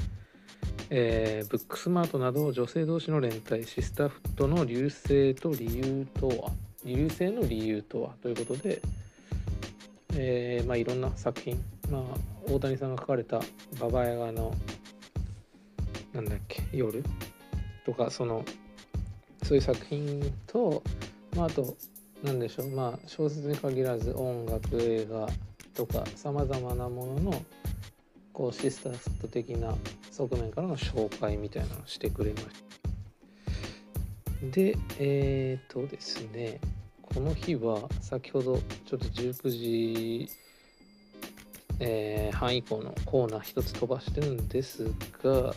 [0.90, 6.52] えー、ブックスマートなど女性同士の連帯シスターフットの流星と理由とは
[6.84, 8.82] 流星の理由とはということで、
[10.16, 12.02] えー、まあいろんな作品まあ
[12.52, 13.40] 大谷さんが書かれた
[13.80, 14.54] 「ババヤガの
[16.14, 17.04] なんだっけ夜」
[17.86, 18.44] とかその
[19.44, 20.84] そういう作品と、
[21.36, 21.76] まあ、あと
[22.24, 25.28] 何でしょうまあ小説に限らず音楽映画
[25.74, 27.46] とかさまざまなものの
[28.39, 29.75] こうシスターフト的な
[30.12, 32.54] 側面からの紹介みたいなのをしてくれました。
[34.52, 36.62] でえっ、ー、とですね
[37.02, 40.30] この日は先ほどちょっと19時、
[41.82, 44.86] えー、半以降のコーナー一つ飛ばしてるんです
[45.21, 45.54] が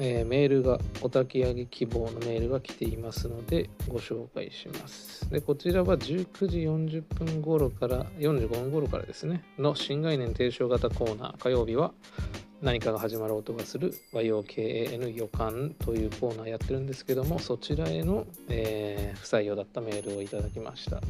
[0.00, 5.30] えー、メールがお焚き上げ希望のメールが来ていますのでご紹介します。
[5.30, 9.44] でこちらは19時40分頃から45分頃からですね。
[9.58, 11.38] の新概念提唱型コーナー。
[11.38, 11.92] 火曜日は
[12.62, 21.00] 何かが始まる音がする YOKAN 予感というコーナーやってるんですけどもそちらへの、えー、不採用だったメールをいただきました。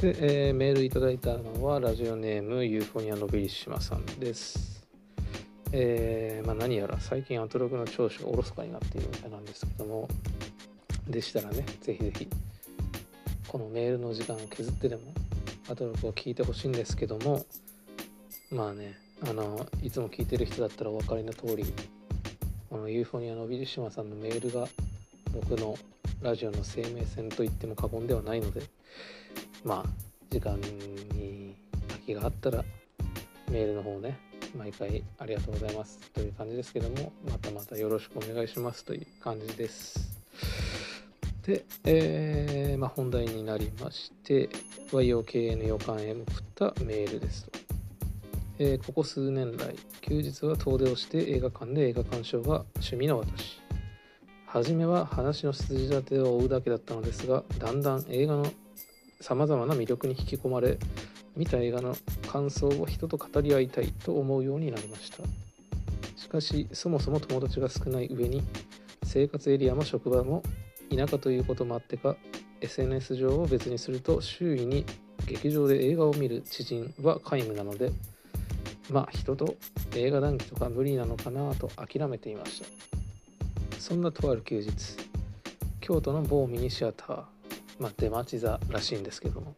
[0.00, 4.73] で、えー、メールいただいたのはラジオネームユーフォニアのビリシマさんです。
[5.76, 10.08] えー、まあ、何やら最近アトロクの聴取がおろそかになっているみたいなんですけども
[11.08, 12.28] でしたらねぜひぜひ
[13.48, 15.02] このメールの時間を削ってでも
[15.68, 17.44] アトロクを聞いてほしいんですけども
[18.52, 18.96] まあね
[19.28, 21.64] あのいつも聞いてる人だったらお分かりの通り
[22.70, 24.68] このユーフォニアのビリシマさんのメールが
[25.32, 25.76] 僕の
[26.22, 28.62] ラジオの生命線と言っても過言ではないので
[29.64, 29.88] まあ
[30.30, 31.56] 時間に
[31.88, 32.64] 空きがあったら
[33.50, 34.23] メールの方ね
[34.56, 35.98] 毎回ありがとうございます。
[36.12, 40.18] という感じですけどもまたまたよろしくお願いしますという感じです。
[41.46, 44.48] で、えー、まあ、本題になりまして
[44.90, 47.50] YOKN 予感へ送ったメールですと、
[48.58, 53.60] えー、ここ数年来休日は遠出をして映画館で映画鑑賞が趣味の私。
[54.46, 58.46] 初めは話の筋立てを追うだけだったのですがだんだん映画の
[59.20, 60.78] さまざまな魅力に引き込まれ
[61.36, 61.96] 見た映画の
[62.30, 65.18] 感想を人と語り合いたいと思うようになりました。
[66.16, 68.42] しかしそもそも友達が少ない上に
[69.04, 70.42] 生活エリアも職場も
[70.94, 72.16] 田舎ということもあってか
[72.60, 74.84] SNS 上を別にすると周囲に
[75.26, 77.92] 劇場で映画を見る知人は皆無なので
[78.90, 79.56] まあ人と
[79.94, 82.66] 映画談義とか無理なのかなと諦めていました。
[83.78, 84.72] そんなとある休日
[85.80, 87.33] 京都の某ミニシアター
[87.78, 89.54] まあ出待ち座らしいんですけども。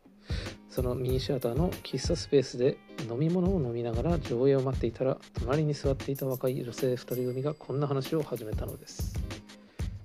[0.68, 2.76] そのミニシアターの喫茶スペースで
[3.08, 9.14] 飲み物を飲みながら上映を待っていたら隣に座っていた若い女性2人組がこんな話を始めたのです。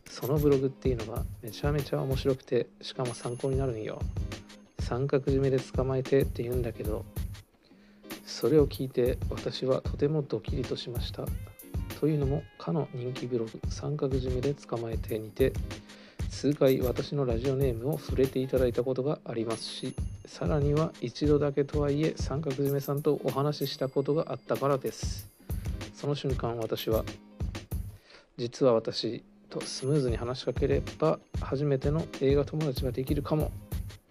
[0.09, 3.99] そのブログっていうのがめちゃめちゃ面白くてしかも参考になるんよ。
[4.79, 7.05] 三角締めで捕まえてって言うんだけど
[8.25, 11.25] それを聞いて私はとてもドキリとしました。
[11.99, 15.53] というのもかの人気ブログ三角締めで捕まえてにて
[16.31, 19.93] 数回私のラジオネームを触れていただいたことがありますし
[20.25, 25.29] さらには一度だけとはいえ三角締めさんとお話ししたことがあったからです。
[25.93, 27.05] その瞬間私は
[28.37, 33.51] 実は私とスムーズに話しかければ初めての映画友達ができるかも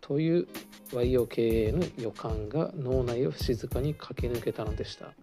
[0.01, 0.47] という
[0.93, 5.15] YOKA の予感が脳内を静かに駆け抜けたのでした。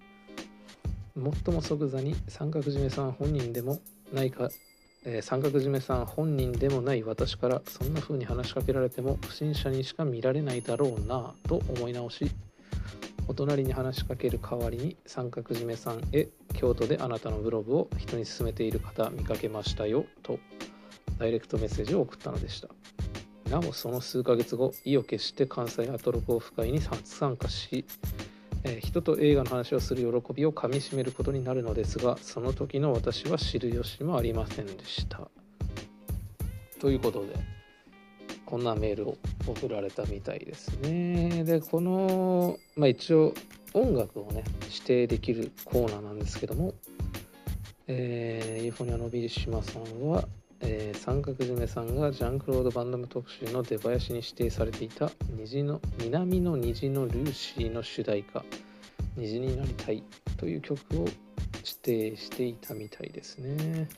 [1.16, 3.80] 最も即座に三角締めさん本人でも
[4.12, 4.50] ないか
[5.06, 12.32] えー、三角締めさん本人でもない私からそんな風に話しかけられても不審者にしか見られないだろうなと思い直し
[13.28, 20.40] お隣に話しかける代わりに三角締めさんへ京都であなたのブログを人に勧めている方見かけましたよと。
[21.18, 22.70] ダイレクトメッセージを送ったのでした。
[23.50, 27.86] なおその数ヶ月後意を決して関西アトロクオフ会に初参加し
[28.68, 35.30] え、人と映画の話をする喜びをかみしめることになるのですがその時の私は知る由もありませんでした。
[36.80, 37.34] ということで
[38.46, 41.44] こんなメールを送られたみたいですね。
[41.44, 43.34] でこのまあ一応
[43.74, 46.74] 音楽をね指定できるコーナーなんですけども
[47.90, 50.28] えー、ユーフォニアのビリシマさんは、
[50.62, 58.44] えー、三角締めさんがジャンクロード・バンダム特集の出囃子に指定されていた虹の南の虹のルーシーの主題歌
[59.16, 60.04] 「虹になりたい」
[60.38, 61.08] という曲を
[61.58, 63.90] 指定していたみたいですね。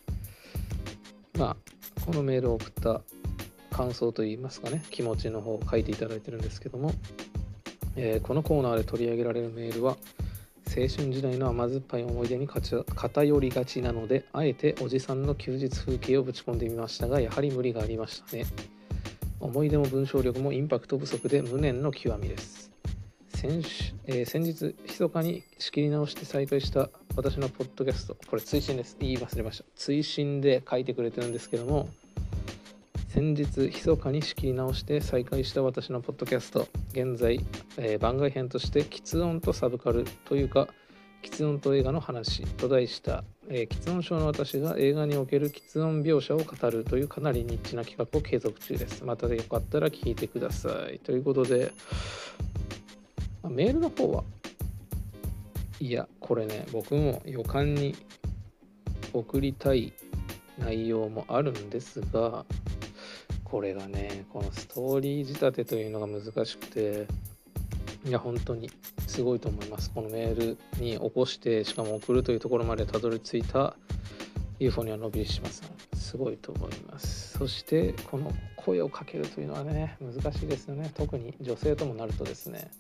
[1.38, 1.58] まあ
[2.06, 3.02] このメールを送った
[3.72, 6.92] 感想といいますかね気持ちの方を書いていただいてるんですけども、
[7.96, 9.96] えー、このコーナーで取り上げられるメールは
[10.70, 18.46] 青春時代の甘酸っぱい思い出に偏りがちなのであえておじさんの休日風景をぶち込んでみましたがやはり無理がありましたね。
[19.40, 22.70] 思い出も文章力もインパクト不足で無念の極みです。
[23.34, 23.64] 先,、
[24.06, 28.18] えー、先日密かに仕切り直して再開した私のポッドキャスト。
[28.28, 28.96] これ追伸です。
[29.00, 29.66] 言い忘れました。
[29.76, 31.90] 追伸で書いてくれてるんですけども
[33.10, 37.44] 先日密かに仕切り直して再開した私のポッドキャスト現在、
[37.78, 40.68] えー、番外編として「喫音とサブカル」というか
[41.24, 49.04] 「喫音と映画の話」と題した、えー、喫音症の私が映画における喫音描写を語るというかなりニッチな企画を継続中です。
[49.04, 51.00] またよかったら聞いてください。
[51.00, 51.72] ということで
[53.50, 54.24] メールの方は
[55.80, 57.96] いやこれね僕も予感に
[59.14, 59.94] 送りたい
[60.60, 62.46] 内容もあるんですが
[63.50, 67.08] これがねこのストーリー仕立てというのが難しくて
[68.06, 68.70] いや本当に
[69.08, 69.92] すごいと思います。
[69.92, 73.76] このメールに起こしてしかも送るというところまでたどり着いた
[74.60, 77.38] ユーフォニアのビリシマさんすごいと思います。
[77.38, 80.92] そしてこの声をかけるというのはね難しいですよね。
[80.96, 82.72] 特に女性ともなるとですね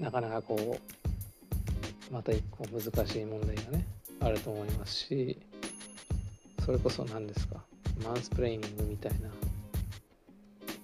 [0.00, 0.78] なかなかこ
[2.10, 3.86] うまた一個難しい問題がね
[4.20, 5.38] あると思いますし
[6.64, 7.62] それこそ何ですか
[8.04, 9.28] マンスプレーニングみたいな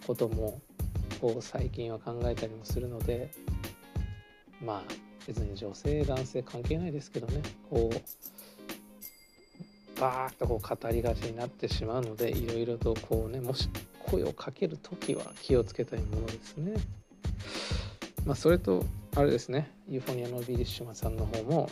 [0.07, 0.61] ことも
[1.21, 3.31] こう最近は考えたりもするので
[4.61, 4.93] まあ
[5.27, 7.97] 別に女性男性関係ないですけどねこう
[10.01, 13.69] バーッとこう語りがちになってしまうのでいろいろとこうねもし
[14.01, 16.75] 声をかける時は気をつけたいものですね。
[18.27, 18.85] まあ、それと
[19.17, 21.69] あれですねユーフォニアのビリッシュマンさんの方も、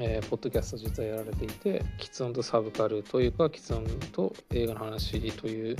[0.00, 5.76] えー、ポッドキャスト実はやられていて「キツ音とサブカル」というか「キツ音と映画の話」という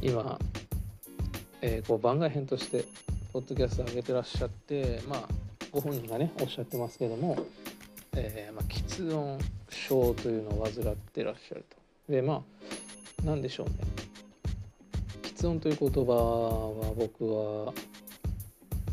[0.00, 0.38] 今
[1.62, 2.84] えー、こう番外編として
[3.32, 5.20] ポッドキャスト上げてらっしゃってまあ
[5.70, 7.36] ご本人がねおっしゃってますけども、
[8.14, 9.38] えー、まあ、喫音
[9.68, 12.12] 症というのを患ってらっしゃると。
[12.12, 12.42] でまあ
[13.24, 13.74] 何でしょうね
[15.22, 17.26] 喫音という言葉は僕
[17.66, 17.72] は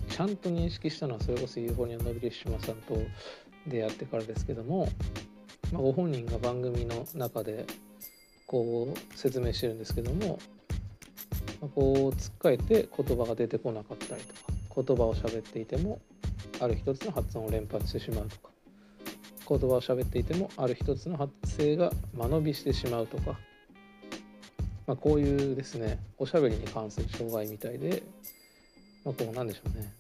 [0.10, 2.98] ちゃんと認識したのはそれこそユーフォニアのビリッシマさんと
[3.68, 4.88] 出会ってからですけども、
[5.72, 7.66] まあ、ご本人が番組の中で
[8.46, 10.40] こう説明してるんですけども
[11.70, 14.42] こうつっかえて言葉が出てこなかったりとか
[14.84, 16.00] 言葉を喋っていても
[16.60, 18.50] ある一つの発音を連発してしまうとか
[19.48, 23.38] 言葉を喋っていてもある一つの発声が間延びしてしまうとか、
[24.88, 28.04] まあ、こういうですねおしゃべりに関する障害みたいで、
[29.04, 29.94] まあ、こうなんでしょうね。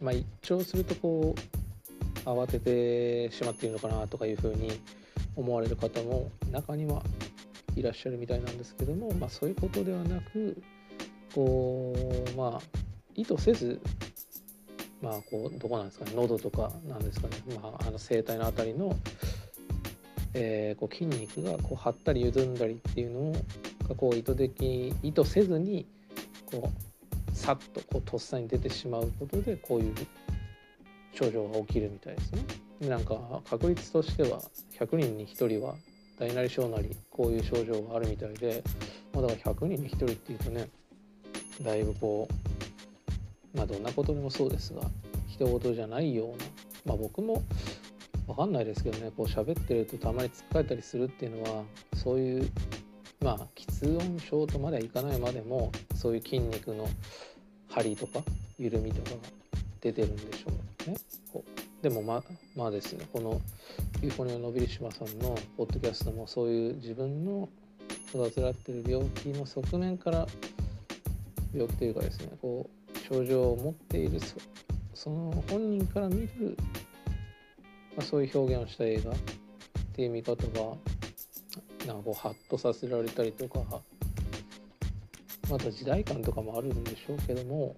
[0.00, 4.80] まあ一聴するとこう慌ててしまっているのかなとかいうふうに
[5.36, 7.02] 思われる方も中には
[7.76, 10.62] いらっしゃるみたいなんですけども、まあ、そういうことではなく
[11.34, 11.94] こ
[12.34, 12.78] うまあ
[13.14, 13.80] 意図せず
[15.00, 18.96] まあこうどこなんですかね喉とかなんですかね、まあ、あの声帯の辺りの、
[20.34, 23.34] えー、こう筋肉がこう張ったり緩んだりっていうのを
[23.96, 25.86] こう意図的意図せずに
[26.46, 29.94] こうさっとこうとっさに出てしまうことでこういう
[31.12, 32.42] 症状が起きるみたいですね。
[32.88, 33.16] なんか
[33.48, 34.40] 確率としては
[34.78, 35.76] 100人に1人は
[36.22, 38.62] 大なり小なりこういう症状があるみたいで、
[39.12, 40.68] まあ、だから100人に1人っていうとね
[41.60, 42.28] だいぶこ
[43.54, 44.82] うまあどんなことでもそうですが
[45.28, 46.44] 人事じゃないような
[46.86, 47.42] まあ僕も
[48.28, 51.64] 分かんないですけどねこう喋ってるとたまにつっかえたりするっていうのは
[51.96, 52.48] そういう
[53.20, 56.88] まあ吃音症とまではいかないまでもそういう筋肉の
[57.68, 58.20] 張りとか
[58.58, 59.16] 緩みとかが
[59.80, 60.52] 出てるんでしょ
[60.86, 60.96] うね。
[61.82, 62.22] でもま
[62.54, 63.40] まあですねこの
[64.02, 67.48] ユーフォニア・ノビリシマさんのポッドキャストもそういう自分の
[68.12, 70.26] 患ってる病気の側面から
[71.52, 74.20] 病気というかですねこう症状を持っている
[74.94, 76.56] その本人から見る、
[77.96, 79.14] まあ、そういう表現をした映画っ
[79.92, 80.76] ていう見方が
[81.84, 83.58] なんかこうハッとさせられたりとか
[85.50, 87.74] また時代感とかもあるんでしょうけども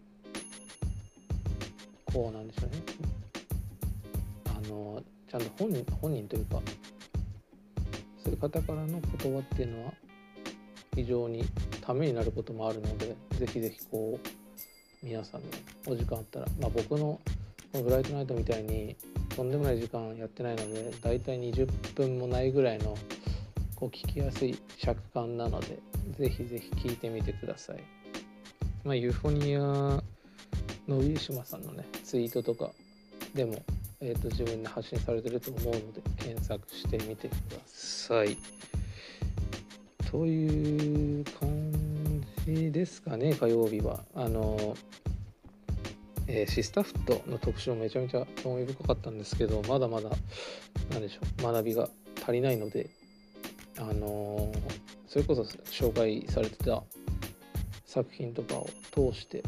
[2.13, 3.14] こうなんでしょうね。
[4.75, 6.61] のちゃんと本人本人というか
[8.23, 9.93] そういう方からの言葉っていうのは
[10.95, 11.45] 非常に
[11.81, 15.49] ためになることもあるのでぜひぜひこう皆さんね
[15.87, 17.21] お時間あったらまあ僕の
[17.73, 18.97] このブライトナイトみたいに
[19.35, 22.97] とんでもない時間やってないのでだいたい20分もないぐらいの
[23.75, 25.79] こう聞きやすい尺感なので
[26.19, 27.83] ぜひぜひ聞いてみてください。
[28.85, 29.61] まあ、ユーフォニア
[30.87, 32.71] の上島さんのねツイートとか
[33.35, 33.63] でも、
[34.07, 38.37] えーと、自分で発信されてると思うので検索してみてください。
[40.11, 44.05] という感じですかね火曜日は。
[44.15, 44.77] あの
[46.27, 50.11] えー、シスタフットの特集もめちゃめちゃ興味深かったんですけどまだまだ
[50.91, 51.91] 何でしょう学びが
[52.23, 52.89] 足りないので
[53.79, 54.59] あのー、
[55.07, 56.83] それこそ紹介されてた
[57.85, 59.43] 作品とかを通して、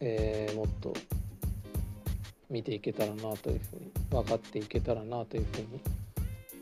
[0.00, 0.92] えー、もっと
[2.50, 5.80] 見ていけたらなというふうに分かっていけたらなというふうに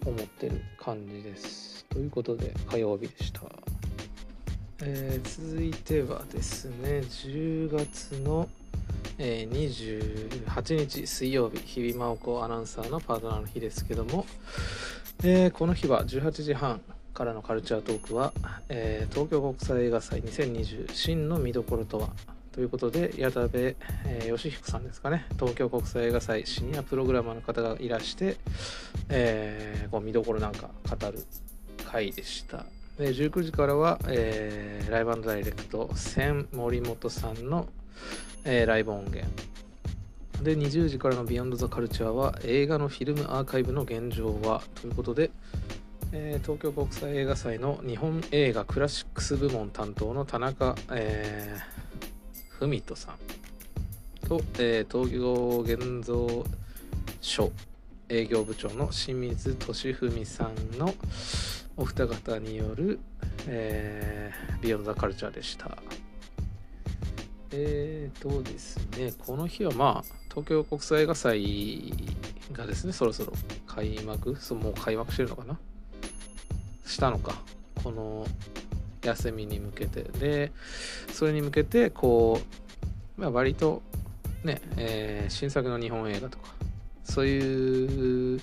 [0.04, 1.84] 思ってる感じです。
[1.86, 3.42] ということで火曜日でした。
[4.80, 8.48] えー、続いてはですね10月の、
[9.18, 14.24] えー、28日水曜日日比真央子アナウンサーのパートナーの日ですけども、
[15.24, 16.80] えー、この日は18時半
[17.12, 18.32] からのカルチャートークは、
[18.68, 22.10] え、東京国際映画祭2020真の見どころとは
[22.52, 23.76] ということで矢田部、
[24.06, 25.26] えー、義彦さんですかね。
[25.38, 28.36] 東京国際映画祭シニアプログラマーの方がいらして、
[29.08, 31.24] えー、こう見どころなんか語る
[31.84, 32.66] 回でした。
[32.98, 37.68] で19時からは、えー、ライブダイレクト千森本さんの、
[38.44, 39.26] えー、ライブ音源。
[40.42, 45.30] で20時からの「ビヨンド・ザ・カルチャーは映画のフィルムアーカイブの現状はということで、
[46.12, 51.87] えー、東京国際映画祭の日本映画クラシックス部門担当の田中、えー、
[52.60, 53.16] 文人さん
[54.28, 56.44] と、えー、東京現像
[57.20, 57.52] 所
[58.08, 60.94] 営業部長の清水俊文さんの
[61.76, 62.98] お二方による、
[63.46, 65.78] えー、ビヨンド・ザ・カルチャーでした。
[67.50, 71.92] えーとですね、この日はまあ、東京国際映画祭
[72.52, 73.32] がですね、そろそろ
[73.66, 75.58] 開幕、そもう開幕してるのかな？
[76.84, 77.40] したのか。
[77.82, 78.26] この
[79.02, 80.02] 休みに向けて。
[80.02, 80.52] で
[81.12, 82.40] それに向けてこ
[83.16, 83.82] う、まあ、割と
[84.44, 86.48] ね、えー、新作の日本映画とか
[87.04, 88.40] そういう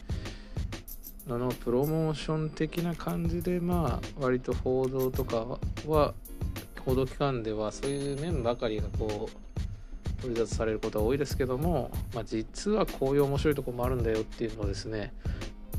[1.28, 5.46] ののプロモーション的な感じでまあ割と報道とか
[5.88, 6.14] は
[6.86, 15.14] 報道機関ではそういう面ばかりがこう取り沙汰されることは多いですけども、まあ、実はこういう面白いとこもあるんだよっていうのをですね、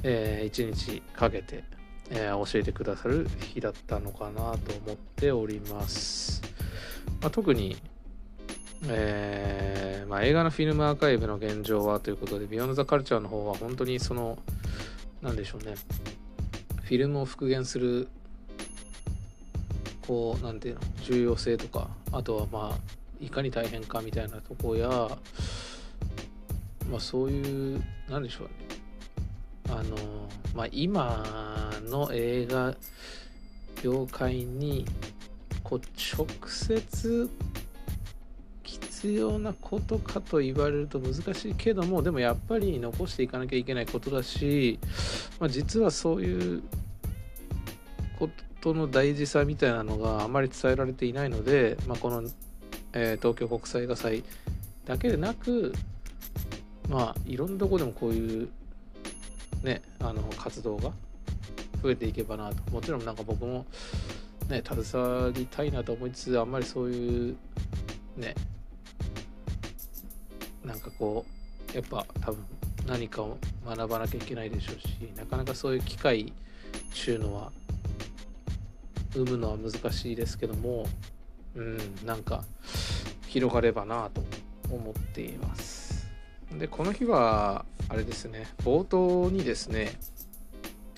[0.02, 1.64] えー、1日かけて
[2.10, 6.42] えー、教えてくださる日だったのかなと思っております。
[7.20, 7.76] まあ、特に、
[8.88, 14.38] えーまあ、映画のフィルムアーカイブの現状はということで、ビヨンド・ザ・カルチャーの方は本当にその、
[15.22, 15.74] なんでしょうね、
[16.82, 18.08] フィルムを復元する、
[20.06, 22.78] こう、なんていうの、重要性とか、あとはまあ、
[23.20, 24.88] いかに大変かみたいなとこや、
[26.88, 28.50] まあそういう、なんでしょうね、
[29.70, 29.96] あの、
[30.54, 32.74] まあ、今の映画
[33.82, 34.84] 業界に
[35.62, 35.80] こう
[36.16, 37.30] 直接
[38.62, 44.78] 必要なことかと言われると難しいけどもでもやっぱり残していかなきゃいけないことだし、
[45.38, 46.62] まあ、実はそういう
[48.18, 48.28] こ
[48.60, 52.22] との大事さみたいなのがあまり伝えられていないので、まあ、この、
[52.92, 54.24] えー、東京国際映画祭
[54.84, 55.74] だけでなく
[56.88, 58.48] まあいろんなとこでもこういう
[59.66, 60.92] ねあの活動が
[61.82, 62.72] 増えていけばなと。
[62.72, 63.66] もちろんなんか僕も
[64.48, 67.36] ね携わりたいなと思いつつあんまりそういう
[68.16, 68.34] ね
[70.64, 71.26] なんかこ
[71.72, 72.44] うやっぱ多分
[72.86, 73.36] 何かを
[73.66, 74.86] 学ばなきゃいけないでしょうし
[75.16, 76.32] なかなかそういう機会
[76.94, 77.50] ちゅうのは
[79.12, 80.86] 生むのは難しいですけども
[81.56, 82.44] うんなんか
[83.26, 84.22] 広がればなと
[84.70, 86.06] 思っています。
[86.58, 88.46] でこの日はあれですね。
[88.64, 89.92] 冒頭にですね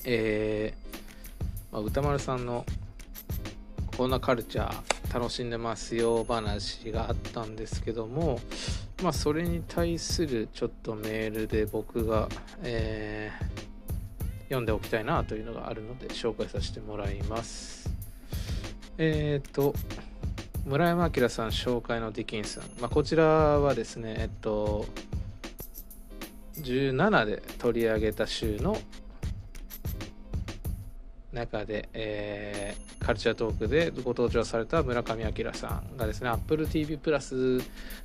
[0.04, 2.64] えー、まあ、歌丸さんの
[3.96, 8.40] こんなカルチャー楽しんでますよ話があったんですけども
[9.02, 12.28] まあそれに対するちょっとメールで僕が、
[12.62, 17.90] えー、読んでおきたいなというのがあるので紹介させてもらいます。
[18.96, 19.74] えっ、ー、と
[20.64, 24.86] 村山明さん紹介のディキンスン、まあ、こちらはですねえっと
[26.62, 28.76] 17で取り上げた週の
[31.32, 37.58] 中で、えー、カルチャートークでご登場された村上明さんがですね Apple TV プラス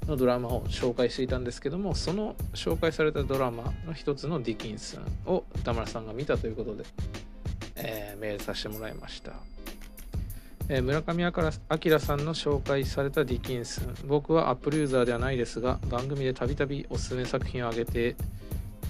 [0.08, 6.84] のドラマを紹介していたんですけどもその紹介されたドラマの一つのディキンスンを田村さんが見たということで、
[7.76, 9.34] えー、メールさせてもらいました、
[10.70, 13.82] えー、村上明さんの紹介されたディキンス。
[13.82, 18.16] ン僕は Apple ユーザーではないですが番組でたびたびおすすめ作品を挙げて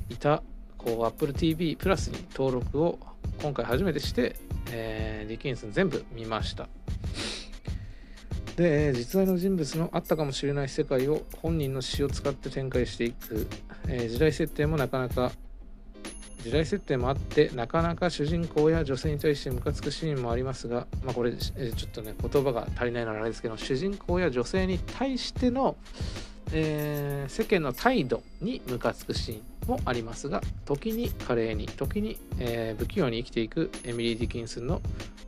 [0.10, 0.44] いた
[0.78, 3.00] こう Apple TV プラスに登録を
[3.42, 4.36] 今回初めてして、
[4.72, 6.68] えー、ディキンスン全部見ました。
[8.56, 13.48] で実在の人物のあったかもしれない世界を本人の詩を使って展開していく、
[13.88, 15.32] えー、時代設定もなかなか
[16.44, 25.78] 時代設定もあってなかなか主人公や女性に対してムカつくシーンもありますが、まあ、これ、ちょっとね言葉が足りないならあれですけど主人公や女性に対しての、
[26.52, 34.82] えー、世間の態度にムカつくシーンもありますが時に華麗に時に、えー、不器用に生きていくエミリー・ディキンスンの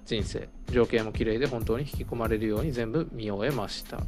[0.06, 4.02] 人生情景も綺麗で本当に引き込まれるように全部見終えました、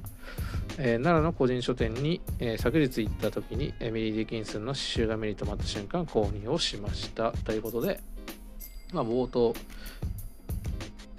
[0.77, 7.31] えー、奈良の個人書店に、えー、昨日行った時にエミリー・ディキンスンの詩集が目に留まった瞬間購入をしました。
[7.31, 7.99] ということで、
[8.93, 9.55] まあ、冒頭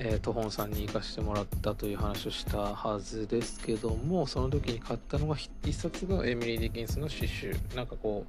[0.01, 8.24] えー、トホンさんに行かしてもらったという話をしたはずですけどもその時に買ったのが一冊がエミリー・ディキンスの詩集なんかこ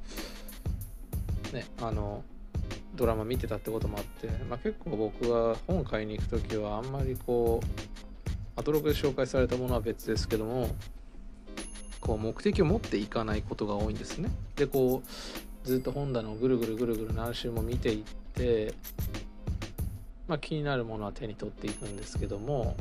[1.52, 2.24] うねあの
[2.96, 10.70] ドラマ見てたってこともあって、まあ、結構僕は本買いに行く時はあんまりこうアトログで紹介されたものは別ですけども
[12.02, 14.30] こう目的を持っていかないことが多いんですね。
[14.56, 18.04] でこうずっと本棚をぐるぐるぐるぐる何周も見ていっ
[18.34, 18.74] て、
[20.30, 22.76] まあ、気になるものは手に取っていくんですけども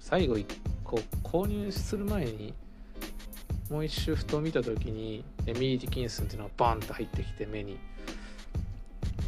[0.00, 0.36] 最後
[0.82, 2.52] こう購入する前に
[3.70, 7.78] もう一周ふと見た時にエミリー・ディキンスンっていうのがバンと入ってきて目に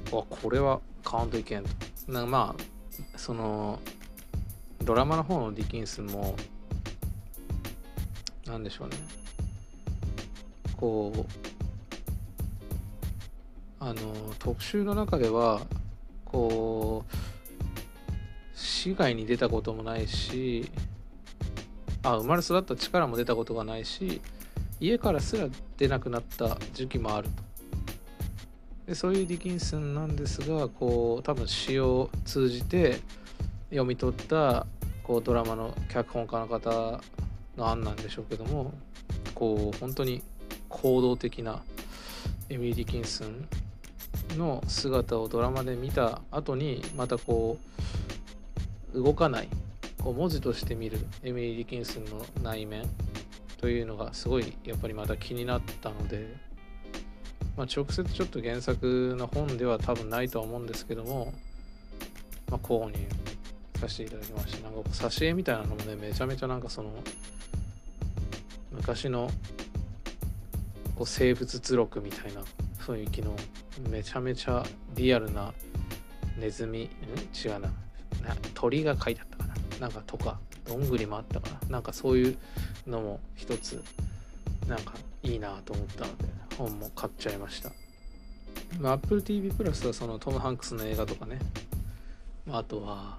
[0.06, 1.70] あこれは買わんといけんと。
[2.08, 3.78] なまあその
[4.82, 6.34] ドラマの方のディキンスンも
[8.46, 8.96] なんでしょうね。
[10.76, 11.24] こう
[13.78, 14.02] あの
[14.40, 15.60] 特集の中では
[16.30, 17.16] こう
[18.54, 20.70] 市外に出たこともないし
[22.04, 24.20] あ生まれ育った力も出たことがないし
[24.78, 27.42] 家からすら出なくなった時期もあると。
[28.86, 33.00] でそういうディキンスンなんですがこう多分詩を通じて
[33.70, 34.66] 読み取った
[35.02, 37.00] こうドラマの脚本家の方
[37.56, 38.72] の案なんでしょうけども
[39.34, 40.22] こう本当に
[40.68, 41.62] 行動的な
[42.48, 43.48] エミリー・ディキンスン
[44.36, 47.58] の姿をドラマで見た後にまたこ
[48.94, 49.48] う動かない
[50.02, 52.88] こう文字として見るエミリー・ディキンスンの内面
[53.58, 56.50] というのがすごいやっぱりまた気になったので
[57.60, 61.34] まあ、直接ちょっと原作の本では多分ないとは思うんですけども、
[62.50, 62.94] まあ、購入
[63.78, 64.62] させていただきました。
[64.62, 66.90] なんか挿絵みたいなのもねめちゃめちゃなんかその
[68.72, 69.30] 昔の
[70.94, 72.40] こう生物図録みたいな
[72.94, 73.36] 雰囲気の
[73.88, 74.64] めちゃめちゃ
[74.94, 75.52] リアルな
[76.38, 76.84] ネズミ。
[76.84, 76.86] ん？
[76.86, 77.70] 違うな。
[78.54, 79.54] 鳥が書いてあったかな。
[79.80, 81.68] なんかとかどんぐりもあったかな。
[81.68, 82.38] なんかそういう
[82.86, 83.82] のも一つ
[84.68, 86.24] なんかいいなと思ったので
[86.56, 87.70] 本も買っちゃいました。
[88.78, 91.38] まあ、Apple TV プラスはそのトム・ハンクスの映画とかね、
[92.46, 93.18] まあ、あとは、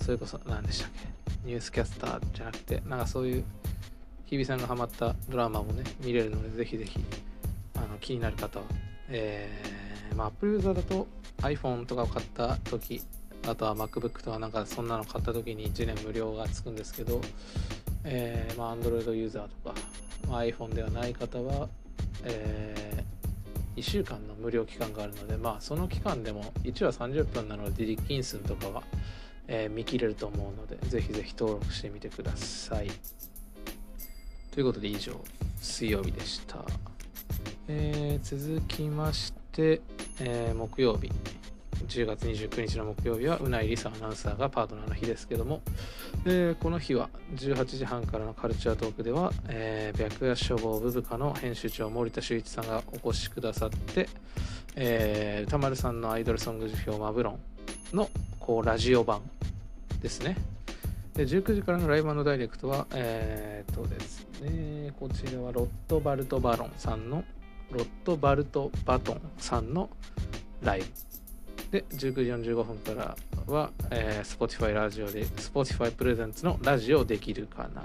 [0.00, 1.08] それこそ何でしたっけ、
[1.44, 3.44] ニュースキャスターじゃなくて、なんかそういう
[4.26, 6.98] 日比さんがハマったドラマもね、見れるので、ぜひぜひ
[7.76, 8.64] あの気になる方は、
[9.08, 11.06] えー、まあ、Apple ユーザーだと
[11.38, 13.02] iPhone とかを買った時
[13.46, 17.20] あとは MacBook とかなんかそんなの買った時に1年無料がつくんですけど、
[18.04, 19.74] えー、まあ Android ユーザーとか、
[20.28, 21.68] まあ、iPhone ではない方は
[22.24, 28.82] えー、1週間の無料期間があるので、まあ、その期間でも1話30分なので、ディリキンスンとかは、
[29.48, 32.90] えー、見切れると思うので、ぜひぜひ登録してみてください。
[34.52, 35.18] ということで以上、
[35.60, 36.64] 水曜日でした。
[37.68, 39.80] えー、続きまして、
[40.20, 41.10] えー、木曜日。
[41.86, 45.62] 10月29日の木曜日はうないりさアナウンサーがパートナーの日ですけども、
[46.24, 54.08] えー、この日は18時半からのカルチャートークでは、えー、白夜書房ブブカの編集長森田修一さんがお越しくださって、
[54.76, 57.38] えー、歌丸さんのアイドルソング辞表マブロ
[57.92, 58.08] ンの
[58.38, 59.22] こうラジオ版
[60.00, 60.36] ですね
[61.14, 67.22] で19時からのライブダイレクトはえー、っとですねこちらはロットバルト・バロンさんの
[67.72, 69.90] ロットバルト・バトンさんの
[70.62, 70.86] ライブ
[71.72, 73.16] で、19時45分から
[73.46, 77.84] は、えー、Spotify ラジオで、Spotify プレゼンツのラジオできるかな。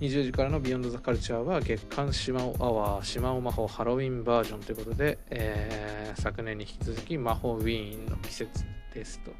[0.00, 8.64] 20時からのビヨンドザカルチャーは月刊島尾アワー島尾魔法ハロウィンバージョンということで、えー、昨年に引き続き魔法ウィーンの季節
[8.94, 9.32] ですと。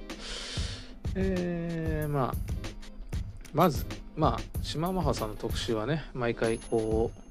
[1.15, 2.35] えー、まあ、
[3.55, 7.30] まず、まあ、島マハさんの特集はね、毎回こう、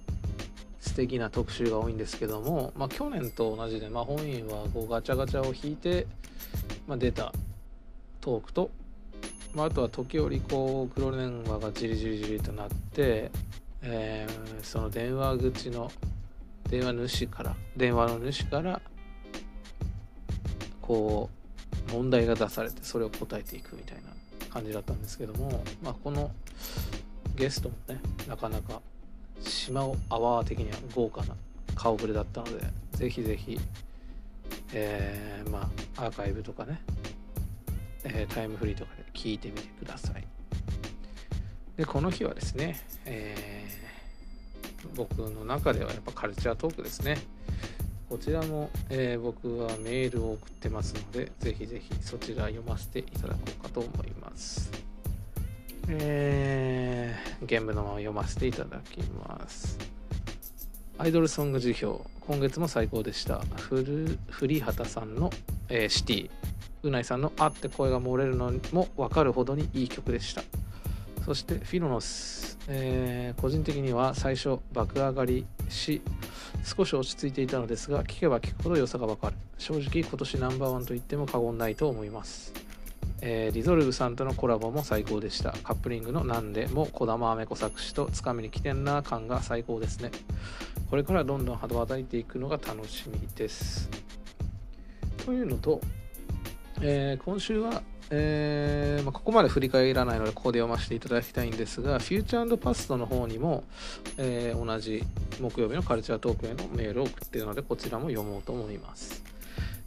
[0.79, 6.07] 素敵な特集が多いんですけども、まあ、去年と同じで、まあ、本院はこうガチャガチャを引いて、
[6.87, 7.33] まあ、出た
[8.21, 8.71] トークと、
[9.53, 13.29] まあ、あとは時折こう黒電話がじりじりじりとなって、
[13.81, 15.91] えー、その電話口の
[16.69, 18.81] 電話主から電話の主から
[20.81, 21.29] こ
[21.89, 24.09] う問題が出されてそれを答えていくみたいな
[24.49, 26.31] 感じだったんですけども、まあ、この
[27.35, 28.81] ゲストもねなかなか
[29.43, 31.35] 島尾アワー的には豪華な
[31.75, 33.59] 顔ぶれだったのでぜひぜひ、
[34.73, 36.81] えー、まあアーカイブとかね、
[38.03, 40.25] えー、タイムフリーとかで聞いてみてください
[41.77, 47.17] でこの日はですね、えー、僕の中ではやっぱカルチャートークですね
[48.09, 54.88] こちらも、えー、僕はメールを送ってますので、ぜひぜひそちら読ませていただこうかと思います。
[55.91, 59.77] え、ゲームのまま読ませていただきます。
[60.97, 63.39] アイドルソング辞表、今月も最高でした。
[63.57, 65.31] フルリハタさんの、
[65.69, 66.29] えー、シティ、
[66.83, 70.43] うないさんのあって声が漏れるのも分かるほどにいい曲でした。
[71.29, 76.01] そしてフィロノス、えー、個人的には最初爆上がりし
[76.63, 82.51] 少し落ち着いていたのですが聞けば聞くほど良さがわかる正直今年ナンバーワンと言っても過言ないと思います
[83.21, 85.51] えー、リゾルブさんとのコラボも最高でした。
[85.63, 90.11] カップリングの「なんで」も児玉アメ子作詞とつかみに来てんな感が最高ですね。
[90.89, 93.89] これからどんどん羽ばたいていくのが楽しみです。
[95.25, 95.81] というのと、
[96.81, 103.65] えー、今週はえーまあ、ここまで振り返らないのでここで読ませていただきたいんですが、フューチャーパストの方にも、
[104.17, 105.03] えー、同じ
[105.39, 109.28] 木曜日のカルチャートークへのメールを送っているので、こちらも読もうと思います。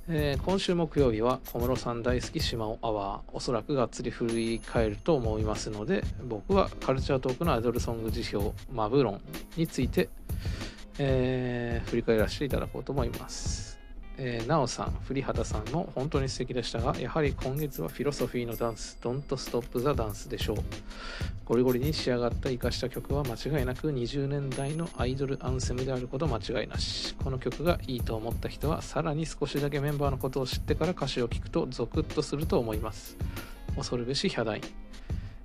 [0.08, 9.20] えー、今週木曜日は小室さん大好き島尾アワー、おそらくがっつり振り返ると思いますので、僕はカルチャートークのアイドルソング辞表、マブロン
[9.56, 10.08] について、
[10.98, 13.81] えー、振り返らせていただこうと思います。
[14.18, 20.56] えー、なおさん、栗畑さんも本当に素敵でしたが、やはり今月はフィロソフィーのダンス、Don't Stop the Dance でしょう。
[21.44, 27.14] ゴリゴリに仕上がった生かした曲は間違いなく20年代のアイドルアンセムであること間違いなし。
[27.14, 33.16] この曲がいいと思った人は、さらに少しだけメンバーのことを知ってから歌詞を聴くとゾクッとすると思います。
[33.76, 34.62] 恐るべしヒャダイン。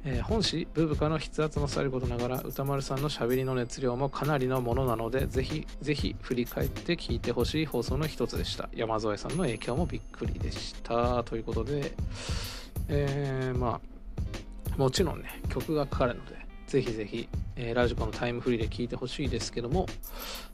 [0.10, 8.70] えー、本誌ブブカの筆圧もさることながら歌丸さんのしゃべりの熱量もかなりのものなのでぜひぜひ振り返って聞いてほしい放送の一つでした。
[8.74, 11.26] 山添さんの影響もびっくりでした。
[11.26, 11.92] ということで、
[12.88, 13.82] えー、ま
[14.74, 16.38] あもちろんね曲がかかるので
[16.68, 17.28] ぜひぜひ、
[17.58, 19.88] えー、ラジコのタイムフリーで聴いてほしいですけども、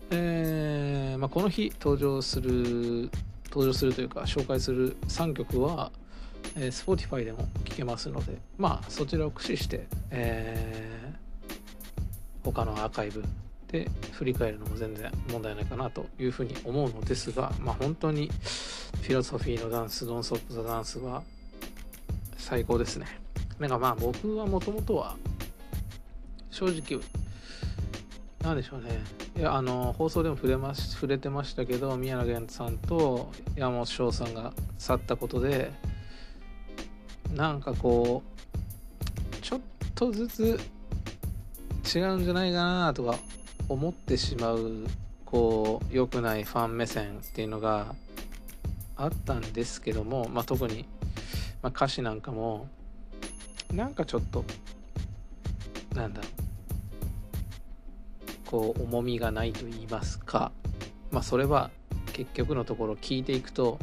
[0.10, 3.12] えーまあ、この日登場する
[3.52, 5.92] 登場するというか紹介する3曲は
[6.56, 13.24] えー、Spotify でも聞けますので、まあ、そちらを駆使して、えー、他のアーカイブ
[13.68, 18.30] で振り返るのも全然問題ないかなというふうに思うのですが、まあ、本当に
[19.02, 21.24] フィロソフィーのダンス、ドンソップ・ザ・ダンスは
[22.38, 23.08] 最高ですね。
[23.60, 25.16] なんかまあ僕はもともとは
[26.52, 27.02] 正直
[28.44, 29.00] なんでしょうね。
[29.38, 35.72] いや、あの、放送でも触れまし触れてましたけど、宮野源さんと山本翔さんが去ったことで、
[37.34, 39.60] なんかこうちょっ
[39.96, 40.60] とずつ
[41.96, 43.18] 違うんじゃないかなとか
[43.68, 44.86] 思ってしまう
[45.26, 47.96] こう良くないファン目線っていうのが
[48.96, 50.86] あったんですけども、まあ、特に、
[51.62, 52.68] まあ、歌詞なんかも
[53.74, 54.46] なんかちょっと
[55.96, 56.32] なんだろう
[58.46, 60.52] こう重みがないと言いますか
[61.12, 61.72] まあそれは
[62.14, 63.80] 結局のところ聞いていくと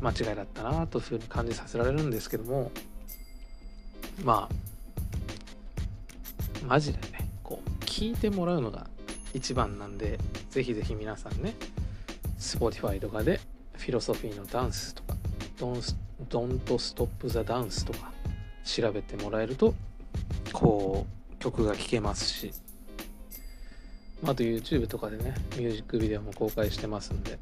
[0.00, 2.72] 間違いだったなというふうに感じさせられるんですけども
[4.24, 4.54] まあ
[6.66, 8.86] マジでねこう聞いてもらうのが
[9.34, 10.18] 一番なんで
[10.50, 11.54] ぜひぜひ皆さんね
[12.38, 13.40] Spotify とかで
[13.74, 15.14] フィロソフィーのダンスとか
[15.58, 15.94] Don't,
[16.28, 18.12] Stop the Dance とか
[18.64, 19.74] 調べてもらえると
[20.52, 22.52] こう曲が聴けますし。
[24.24, 27.38] あと YouTube とかでねミュージックビデオも公開してますんで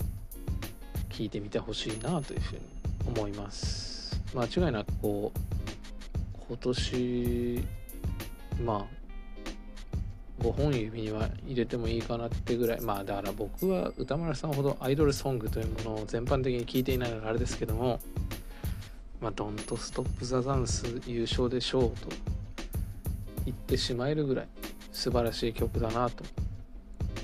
[1.14, 2.60] 聞いてみてほしいなというふうに
[3.06, 4.20] 思います。
[4.34, 5.38] 間違いなくこう
[6.48, 7.64] 今年
[8.64, 12.80] まあ5本指には入れてもいいかなってぐらい。
[12.80, 18.00] まあだから僕は歌丸さんほどアイドルソングというものを全般的に聞いていないのであれですけども
[19.20, 22.08] まあドントストップザダンス優勝でしょうと
[23.44, 24.48] 言ってしまえるぐらい
[24.92, 26.24] 素晴らしい曲だなと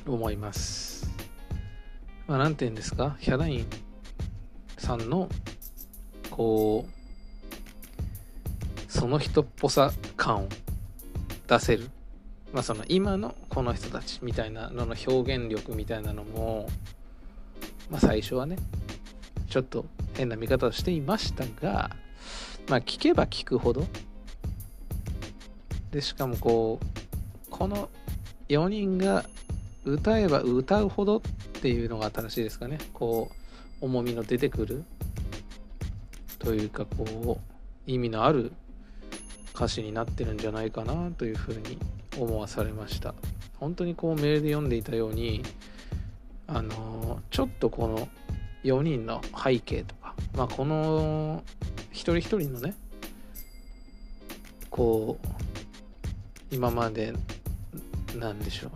[0.06, 1.09] 思います。
[2.30, 3.16] まあ何て言うんですか？
[3.18, 3.66] ヒャダイン
[4.78, 5.28] さんの
[6.30, 6.92] こう
[8.86, 10.48] その人っぽさ感を
[11.48, 11.90] 出せる、
[12.52, 16.68] まあ、その今のこの人たちみたいなのの表現力みたいなのも、
[17.90, 18.58] まあ、最初はね
[19.48, 21.90] ちょっと変な見方をしていましたが、
[22.68, 23.88] まあ、聞けば聞くほど。
[25.90, 27.90] でしかもこうこの
[28.48, 29.24] 4人が
[29.84, 31.20] 歌えば歌うほどっ
[31.60, 32.78] ていうのが正しいですかね。
[32.92, 33.30] こ
[33.80, 34.84] う重みの出てくる
[36.38, 38.52] というかこう意味のある
[39.54, 41.78] 歌詞になってるんじゃないかなというふうに
[42.18, 43.14] 思わされました。
[43.58, 45.42] 本当にこうメールで読んでいたように
[46.46, 48.08] あのちょっとこの
[48.64, 51.42] 4人の背景とかまあこの
[51.90, 52.74] 一人一人のね
[54.70, 57.12] こう今まで
[58.16, 58.70] なんでしょう。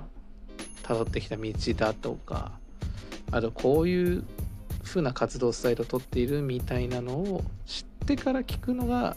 [0.85, 2.53] 辿ってきた道だとか
[3.33, 4.25] あとこういう
[4.85, 9.17] 風な活動スタイルをとっているみたいなのを知ってから聞くのが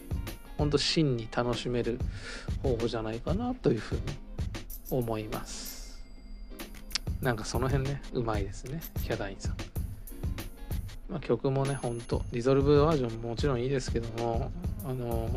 [0.57, 1.99] 本当真に楽しめる
[2.63, 4.01] 方法じゃないかなというふうに
[4.89, 5.77] 思います。
[7.21, 9.55] なんかその辺ねうまいですねヒャダインさん、
[11.09, 14.51] まあ、曲もねほんとリゾルブバージョンももちろんいいですけども
[14.85, 15.27] あの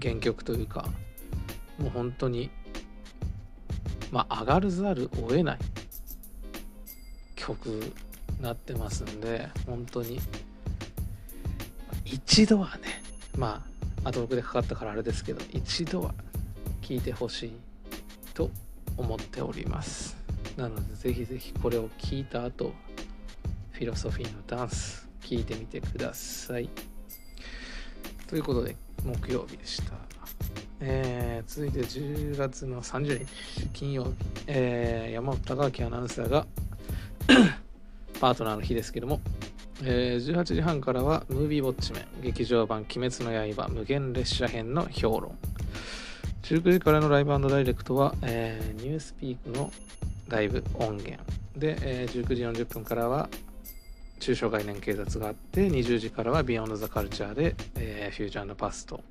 [0.00, 0.86] 原曲というか
[1.78, 2.50] もう本当に
[4.10, 5.58] まあ上がるざるを得ない
[7.36, 7.92] 曲
[8.40, 10.20] なってますんで本当に。
[12.04, 13.02] 一度はね
[13.36, 13.64] ま
[14.02, 16.14] あアドロクでかかったからあれですけど一度は
[16.82, 17.52] 聴いてほしい
[18.34, 18.50] と
[18.96, 20.16] 思っております。
[20.56, 22.72] なのでぜひぜひこれを聞いた後
[23.72, 26.68] フィロソフィーのダンス聞いてみてください。
[28.26, 30.09] ということで木曜日でした。
[30.80, 34.10] えー、続いて10月の30日金曜日、
[34.46, 36.46] えー、山本隆明アナウンサーが
[38.20, 39.20] パートナーの日ですけども、
[39.82, 45.36] えー、18時半からはムービーウォッチメン劇場版鬼滅の刃無限列車編の評論。
[46.42, 49.70] 19時からのライブダイレクトは、えー、ニュースピークの
[50.28, 51.22] ライブ音源。
[51.56, 53.28] で、えー、19時40分からは
[54.18, 59.02] 中小概念警察があって20時からはビヨンドザカルチャーで、えー、フューチャーパスト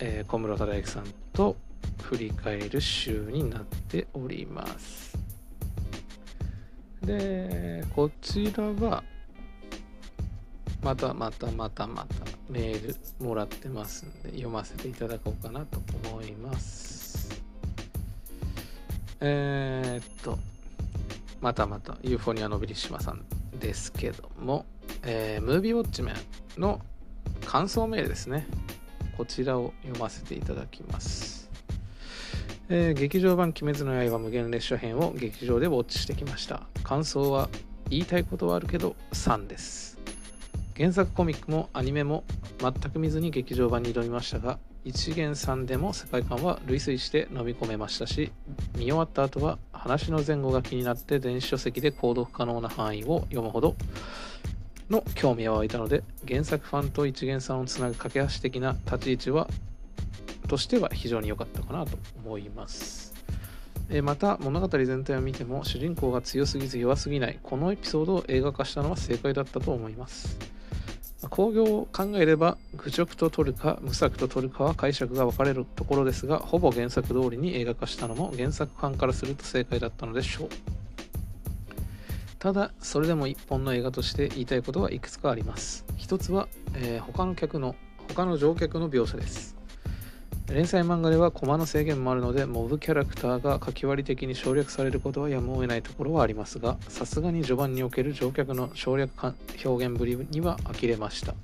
[0.00, 1.56] えー、小室忠之さんと
[2.02, 5.16] 振り返る週になっております。
[7.02, 9.02] で、こちらは、
[10.82, 12.14] またまたまたまた
[12.48, 15.80] メールもらってますんで、読ませていただこうかなと
[16.10, 17.42] 思います。
[19.20, 20.38] えー、っと、
[21.40, 23.24] またまたユーフォニアのビリッシマさん
[23.58, 24.66] ですけども、
[25.02, 26.80] えー、ムービーウォッチメンの
[27.44, 28.46] 感想メールですね。
[29.16, 31.50] こちらを読ませていただきます。
[32.68, 36.62] えー、劇場版鬼滅の刃無限列車編を劇場でウォッチしてきました。
[36.82, 37.48] 感想は
[37.88, 39.98] 言いたいことはあるけど3です。
[40.76, 42.24] 原作コミックもアニメも
[42.58, 48.30] 全く見ずに劇場版に挑みましたが、一元さんでも世界観は類推して飲み込めましたし、
[48.76, 53.74] 見終わった後は話の前後が気になって電子書籍で購読可能な範囲を読むほど
[54.90, 59.48] の興味は湧いたので原作ファンと一元さんをつなぐ架け橋的な立ち位置は
[60.48, 63.14] としては非常に良かったかなと思います。
[63.88, 70.38] えまた物語全体を見ても主人公が強すぎず弱すぎないこのエピソードを映画化したのは正解だったと思います。
[71.30, 80.48] 興行を考えれば愚直と取るか無策と取るかは解釈が分かれるところですがほぼ原作通りに映画化したのも原作ファンからすると正解だったのでしょう。
[82.38, 85.84] ただそれでも一本の映画として言いたいことはいくつかあります。
[85.96, 87.74] 一つは、えー、他の客の
[88.08, 89.56] 他の乗客の描写です。
[90.48, 99.10] 連載漫画ではコマの制限もあるのでモブキャラクターが書き割り的に省略されることはやむを得ないところはありますがさすがに序盤における乗客の省略
[99.64, 101.34] 表現ぶりには呆れました。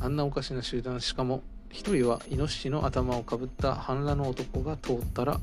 [0.00, 5.38] あんなおかしな集団しかも一人はイノシシの頭をかぶった半裸の男が通ったら、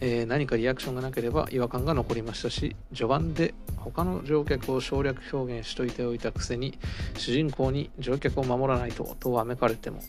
[0.00, 6.78] えー、何かリアクションがなければ違和感が残りましたし序盤で他の乗客を省略表現しといておいたくせに
[7.16, 10.00] 主人公に乗客を守らないととわめかれても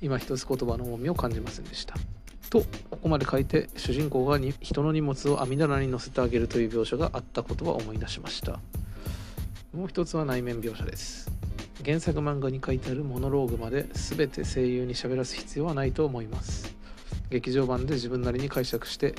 [0.00, 1.94] 今一つ言葉の重みを感じませんでした。
[2.50, 2.60] と
[2.90, 8.60] ここまで書いて主人公がに人の荷物を網棚に乗せてあげるという描写があったことは思い出しました。
[9.74, 11.30] もう一つは内面描写です。
[11.84, 16.74] 原作漫画に書いてあるモノローグまで全て声優に喋らす必要はないと思います。
[17.30, 19.14] 劇場版で自分なりに解釈して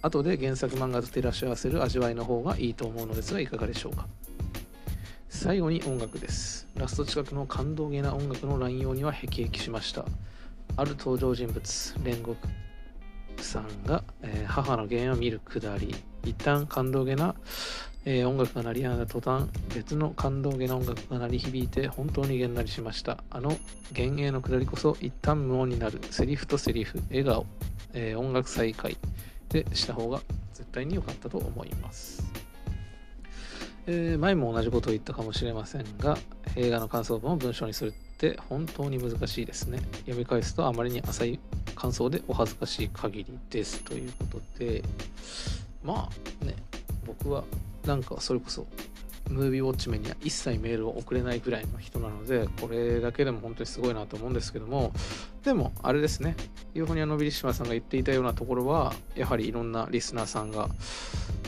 [0.00, 4.06] 後で原作漫画と照らし合わせる味わいの方がいいと思うのですがいかがでしょうか。
[5.28, 6.66] 最後に音楽です。
[6.76, 10.04] ラスト近くの感動げな音楽の乱用には辟易しました。
[10.76, 11.60] ある登場人物
[12.02, 12.48] 煉獄
[13.36, 15.94] さんが、えー、母の原因を見るくだり。
[16.24, 17.34] 一旦感動げな
[18.10, 23.22] えー、音楽が鳴りやんだ途端別の感動げな音楽が鳴り響いて本当にげんなりしました。
[23.28, 23.50] あの
[23.90, 26.00] 幻影のくだりこそ一旦無音になる。
[26.10, 27.44] セリフとセリフ笑顔、
[27.92, 28.96] えー、音楽再開
[29.50, 30.22] でした方が
[30.54, 32.22] 絶対に良かったと思います、
[33.86, 36.16] えー、前も同じことを言ったかもしれませんが
[36.56, 39.80] 映画の感想文を文章にするって本当に難しいですね。
[40.06, 41.38] 読み返すとあまりに浅い
[41.74, 43.84] 感想でお恥ずかしい限りです。
[43.84, 44.82] ということで
[45.82, 46.08] ま
[46.42, 46.54] あね
[47.06, 47.44] 僕は
[47.86, 48.66] なんかそれこそ
[49.30, 54.92] ムービーウォッチメンには一切メールを送れないぐらいの人なのでこれだけでも本当にすごいなと思うんですけども
[55.44, 56.34] でもあれですね
[56.74, 60.68] ユーフォニアのビリシマさんが言っていたようなところはやはりいろんなリスナーさんが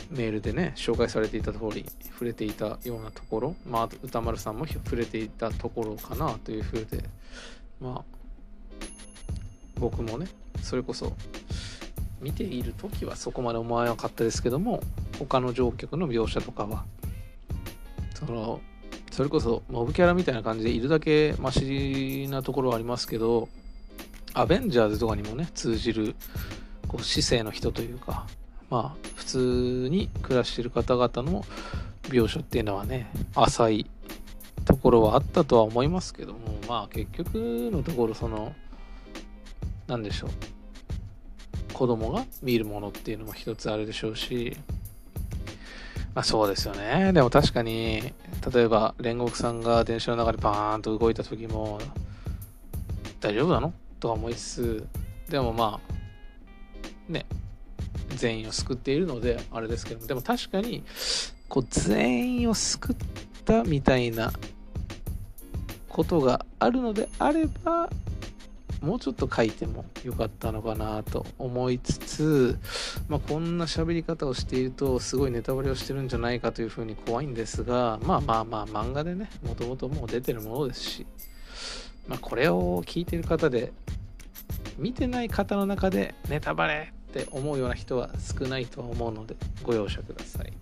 [0.09, 7.03] メールでね紹介されていた通り触れていたようなところまあ歌丸さんも触れていたところかなというふうで
[7.79, 8.21] まあ
[9.75, 10.27] 僕もね
[10.61, 11.13] それこそ
[12.21, 14.81] 見ている時はそこまで思わなかったですけども
[15.19, 16.85] 他の乗客の描写とかは。
[18.13, 18.61] その
[19.11, 23.49] それこそモブキャラみたいな感じでいるだけマシなところはありますけど
[24.33, 26.15] アベンジャーズとかにもね通じる
[26.87, 28.25] こう市政の人というか
[28.69, 31.43] まあ普通に暮らしてる方々の
[32.03, 33.89] 描写っていうのはね浅い
[34.63, 37.35] ところはあったとは思いますけどもまあ結局
[37.71, 38.53] のところその
[39.87, 40.29] 何でしょう。
[41.73, 44.55] 子供が見るものっていうのも一つあるでしょうし。
[46.13, 47.13] まあそうですよね。
[47.13, 48.13] でも確かに、
[48.53, 51.79] 例えば煉獄さんが電車の中でバーンと動いた時も、
[53.21, 53.73] 大丈夫なの？
[53.99, 54.87] とは思いつつ、
[55.29, 57.25] でもまあ、ね、
[58.09, 60.83] 全員を救っているので、あれですけども、でも確かに、
[61.47, 62.95] こう、全員を救っ
[63.45, 64.33] たみたいな
[65.87, 67.89] ことがあるのであれば、
[68.81, 72.59] もうちょっと書いてもよかったのかなと思いつつ、
[73.07, 81.05] まあ、こんな喋り方をしているとすごいネタバレをしてるんじゃないかというふうに怖いんですがまあまあまあ漫画でねもともともう出てるものですし、
[82.07, 83.71] まあ、これを聞いてる方で
[84.77, 90.53] 見てない方の中でネタバレって思うような人は少ないとは思うのでご容赦ください。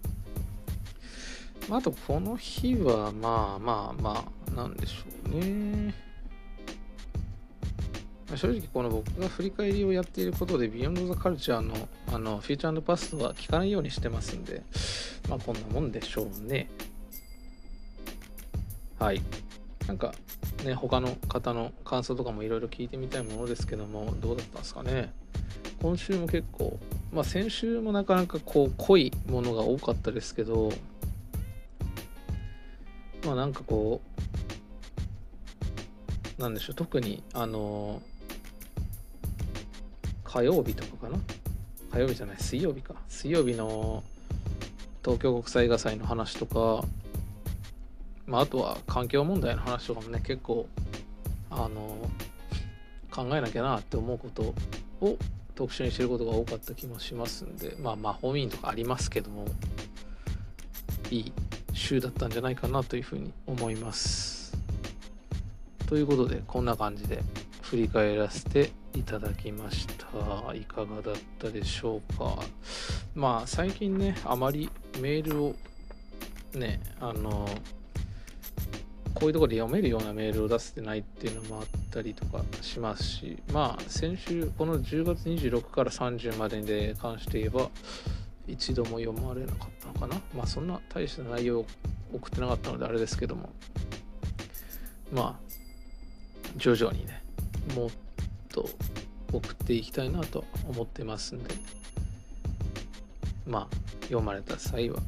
[1.69, 6.08] まあとこの日はまあまあまあなんでしょうね。
[8.35, 11.73] 正直この僕が振り返りをやっていることで Beyond the Culture の
[12.13, 14.61] あのフューチャーパストは聞かないようにしてますんで、
[15.27, 16.69] まあこんなもんでしょうね。
[18.99, 19.21] はい。
[19.87, 20.13] なんか
[20.63, 25.11] ね、他の方の感想とかもいろいろ聞いてみたいものですけども、どうだったんですかね？
[25.81, 26.77] 今週も結構、
[27.11, 30.71] まあ先週もなかなかこう濃いものが多かったですけど、
[33.25, 34.01] まあなんかこ
[36.37, 38.01] う、なんでしょう、特にあの
[40.31, 41.17] 火曜日とかかな？
[41.91, 42.93] 火曜日じゃない水曜日か。
[43.07, 44.03] 水曜日の
[45.03, 46.85] 東京国際映画祭の話とか、
[48.27, 50.67] まあ、あとは環境問題の話とかもね結構
[51.49, 51.97] あの
[53.09, 54.53] 考えなきゃなって思うこと
[55.01, 55.17] を
[55.55, 59.45] 特集にしてることが多かった気もしますんでまあ魔法民とかありますけども
[61.09, 61.33] いい
[61.73, 64.55] 週だったんじゃないかなというふうに思います。
[65.87, 67.23] ということでこんな感じで
[67.63, 70.53] 振り返らせていただきました。
[70.53, 72.35] いかがだったでしょうか。
[73.15, 74.69] まあ最近ねあまり
[74.99, 75.55] メールを
[76.53, 77.47] ねあの
[79.13, 87.69] こういうとこで読めるようなメールを出せてないっていうのもあったりとかしますしまあ先週この10月26から30までで関して言えば
[88.47, 90.21] 一度も読まれなかったのかな。
[90.35, 91.65] まあそんな大した内容を
[92.13, 93.49] 送ってなかったのであれですけども
[95.11, 95.49] まあ
[96.57, 97.23] 徐々にね
[97.75, 97.89] もっ
[98.59, 98.69] と
[99.31, 101.55] 送っていきたいなと思ってますんで。
[103.47, 105.01] まあ読まれた際は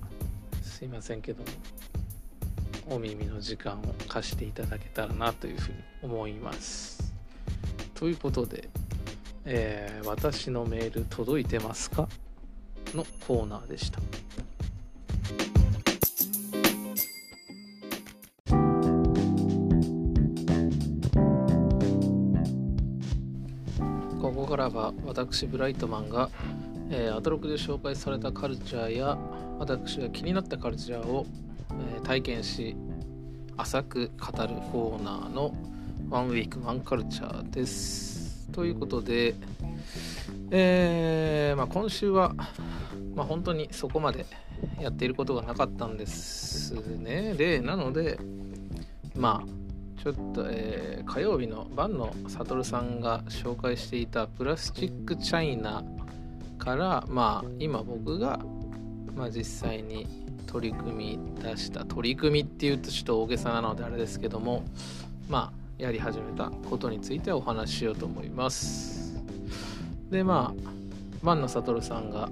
[0.63, 1.49] すいませんけども
[2.95, 7.13] お耳の時間を貸していただけたらなというふうに思います。
[7.93, 8.69] ということで、
[9.45, 12.07] えー、私のメール届いてますか？
[12.95, 13.99] のコーナーでした。
[24.61, 26.29] らは私ブライトマンが、
[26.91, 29.17] えー、アトロクで紹介されたカルチャーや
[29.57, 31.25] 私が気になったカルチャーを、
[31.95, 32.75] えー、体験し
[33.57, 35.55] 浅く語るコーナーの
[36.09, 38.47] ワンウィークワンカルチャーです。
[38.51, 39.33] ということで、
[40.51, 42.33] えー、まあ、今週は、
[43.15, 44.25] まあ、本当にそこまで
[44.79, 47.33] やっていることがなかったんですね。
[47.33, 48.19] で、なので、
[49.15, 49.60] まあ、
[50.01, 55.83] ちょっと、えー、火曜日の晩野悟さんが紹介していたプラスチックチャイナ
[56.57, 58.39] からまあ今僕が、
[59.15, 60.07] まあ、実際に
[60.47, 64.63] 取り組み出した取り組みっていうとちょっと大げさなのであれですけども
[65.29, 69.21] まあやり始めたことについてお話ししようと思います。
[70.09, 70.69] でまあ
[71.21, 72.27] 万野悟さんが、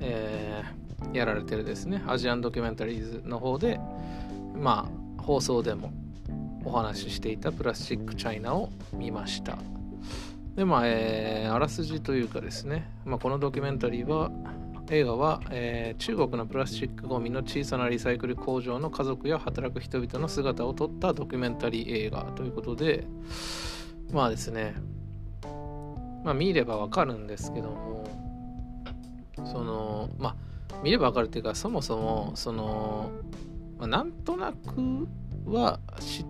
[0.00, 3.78] えー、やられてるですねアジアンドキュメンタリーズの方で
[4.54, 4.88] ま
[5.18, 5.92] あ放送でも
[6.64, 9.58] お話ししていたプラスチックチャイナを見ました。
[10.56, 14.30] でまあ、えー、あらすじというかですね、まあ、このドキュメンタリーは
[14.90, 23.06] 映画は、えー、中国のプラスチックごみの小さなリサイクル工場の家族や働く人々の姿を撮ったドキュメンタリー映画ということで
[24.10, 24.74] まあですね。
[26.24, 28.04] まあ見ればわかるんですけども
[29.44, 30.36] そのまあ
[30.82, 33.10] 見ればわかるっていうかそもそもその、
[33.78, 35.08] まあ、なんとなく
[35.46, 36.26] は知っ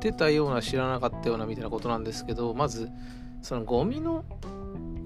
[0.00, 2.90] てたような知らなかったようなみたいなことなんですけどまず
[3.42, 4.24] そのゴミの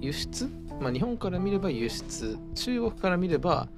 [0.01, 0.49] 輸出、
[0.81, 3.69] まあ、日本から見れば輸出中国から見れば、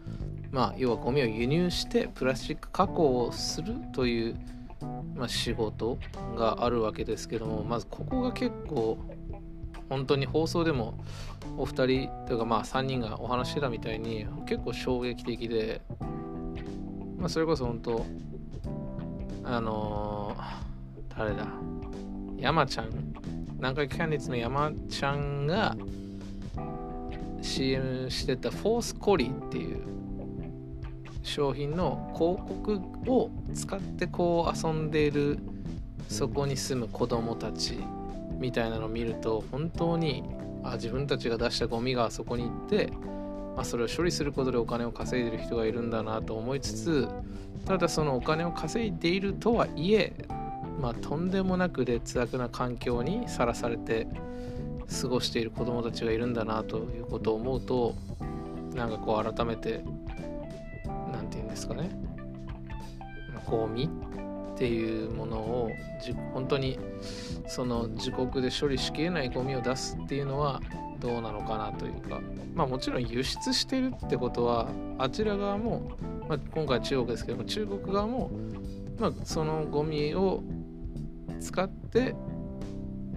[0.51, 4.37] まあ、要はゴミを輸入してプラスチック加工をするという、
[5.15, 5.99] まあ、仕事
[6.37, 8.99] があるわけですけどもまずここが結構
[9.89, 10.99] 本当に放送でも
[11.57, 15.81] お二人というかまあ3人がお話してたみたいに結構衝撃的で、
[17.19, 18.07] まあ、それこそ本当
[19.45, 20.66] あのー、
[21.17, 21.47] 誰だ？
[22.39, 22.91] 山ちゃん。
[23.57, 25.75] 南海キャンディーズの山ちゃんが
[27.41, 29.83] CM してたフォースコリーっていう
[31.23, 35.39] 商品の広告を使ってこう遊んでいる
[36.09, 37.79] そこに住む子供たち
[38.39, 40.23] みたいなのを見ると本当に
[40.63, 42.93] あ自分たちが出したゴミがあそこに行って、
[43.57, 47.09] まあ、それを処理することでお金を稼いでる人がいるんだなと思いつつ
[47.65, 50.13] ただそのお金を稼いでいるとはいえ、
[50.81, 54.07] まあ、とんでもなく劣悪な環境にさらされて
[55.01, 57.95] 過ごしている子どもたちがいるんだなということを思うと
[58.75, 59.83] なんかこう改めて
[61.13, 61.91] 何て言うんですかね。
[63.47, 63.89] ゴミ
[64.55, 65.71] っていうものを
[66.35, 66.79] 本当に
[67.47, 70.61] その自国で処理しきれないゴミを出すっていうのは
[70.99, 72.21] どうなのかなというか。
[72.55, 74.69] まあもちろん輸出してるってことは
[74.99, 75.91] あちら側も、
[76.27, 78.31] まあ、今回中国ですけども中国側も、
[78.99, 80.43] まあ、そのゴミを
[81.41, 82.15] 使って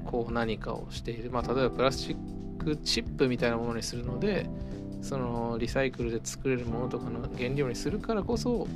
[0.06, 4.50] こう何かをしている、まあ、例えばプラスチックチップみたいなものにするので
[5.02, 8.68] そのリサイクルで作れるものとかの原料にするからこそ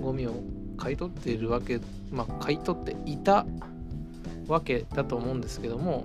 [0.00, 0.34] ゴミを
[0.76, 1.80] 買い取っているわけ
[2.10, 3.46] まあ買い取っていた
[4.48, 6.04] わけだと思うんですけども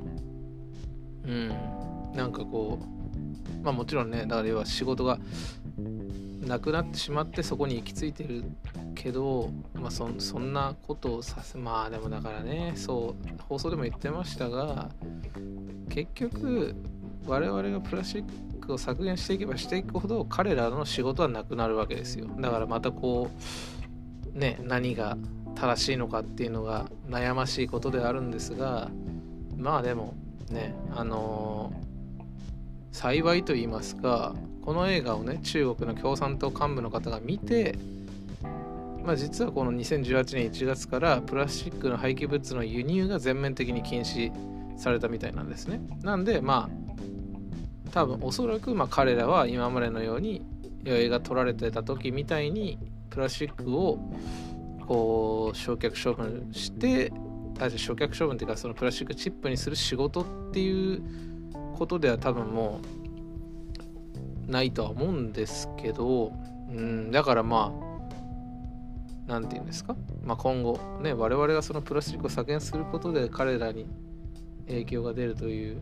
[1.25, 1.75] うん。
[2.15, 5.19] なんかこうまあもちろんねだから要は仕事が
[6.45, 8.43] なくなってしまってそこに行き着いてる
[8.93, 14.89] けど、まあそ、そんなことをさせまあでもだからねそう放送でも言ってましたが
[15.89, 16.75] 結局
[17.25, 22.27] 我々がプラスチックを削減していけばしていくほど彼らの仕事はなくなるわけですよ。
[22.39, 23.29] だからまたこ
[24.35, 25.17] うね何が
[25.55, 28.89] 正しいのかっていうのが悩ましいことであるんですが
[29.57, 30.13] まあでも
[30.49, 34.35] ねあのー、幸いと言いますか
[34.65, 37.77] この映画をね中国の共産党幹部の方が見て、
[39.03, 44.31] まあ、実はこの2018年1月からプラスチックの廃棄物の輸入が全面的に禁止
[44.77, 45.79] されたみたいなんですね。
[46.01, 50.43] なんでまあ多分おそらくまあ彼らは今までのように
[50.83, 53.99] 映画撮られてた時みたいにプラスチックを
[54.87, 57.13] こう焼却処分して
[57.59, 61.01] あ焼却処分っていうかそのプラスチックチップにする仕事っていう
[61.77, 63.04] ことでは多分もう
[64.47, 66.33] ないとは思うんですけど、
[66.69, 67.85] うん、だからまあ
[69.27, 73.87] 何て言うんですか、まあ、今後ね我々がそのプラスチックを削減することで彼らに
[74.67, 75.81] 影響が出るという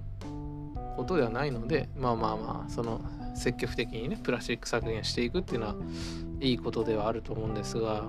[0.95, 3.01] ことではないのでまあまあまあその
[3.35, 5.75] 積極的にねプラスチック削減していくっていうのは
[6.39, 8.05] いいことではあると思うんですが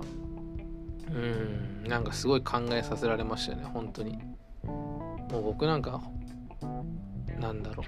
[1.10, 4.18] うんなんかすごい考えさせられましたよね本当に。
[5.30, 6.00] もう僕なんか
[7.38, 7.84] なんだろ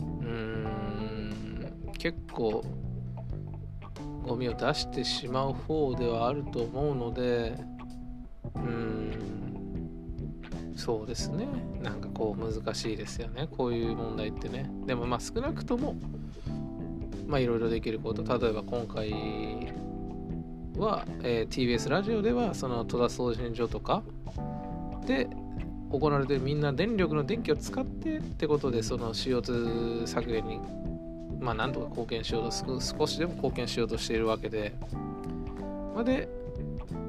[0.00, 0.02] う。
[0.02, 0.66] うん。
[1.98, 2.64] 結構
[4.26, 7.56] ゴミを出してしまう方ではあると思うので
[8.54, 9.08] うん
[10.78, 11.48] そうですね。
[11.82, 13.48] なんかこう難しいですよね。
[13.50, 14.70] こういう問題ってね。
[14.86, 15.96] でもまあ少なくとも
[17.26, 18.22] まあいろいろできること。
[18.22, 19.10] 例えば今回
[20.78, 24.04] は、えー、TBS ラジオではその戸田送信所とか
[25.04, 25.28] で
[25.90, 30.60] 行われてるみんな電力の電気を使ってってことでその CO2 削減に
[31.40, 34.74] まあ、なんとか貢献しようと少しでも貢献しようとしているわけで、
[35.94, 36.28] まあ、で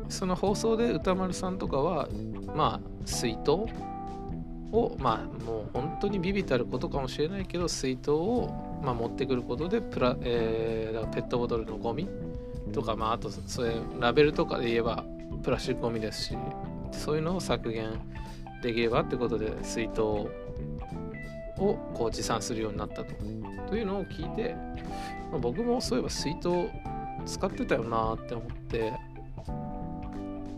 [0.09, 2.07] その放送で歌丸さんとかは
[2.55, 3.51] まあ水筒
[4.71, 12.07] をまあもう本当にビビたることかもしれないけど水筒を、まあ、持ってくることでプラ、えー、ペットボトルのゴミ
[12.73, 15.03] とか、まあ、あとそれラベルとかで言えば
[15.43, 16.37] プラスチックゴミですし
[16.91, 17.99] そういうのを削減
[18.61, 20.29] できればってことで水筒を
[21.59, 23.13] をこう持参するようになったと。
[23.67, 24.55] というのを聞いて、
[25.31, 26.49] まあ、僕もそういえば水筒
[27.25, 28.93] 使ってたよなって思って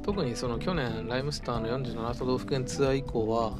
[0.04, 3.58] 特にその去年ライムスターの47都道府県ツアー以降は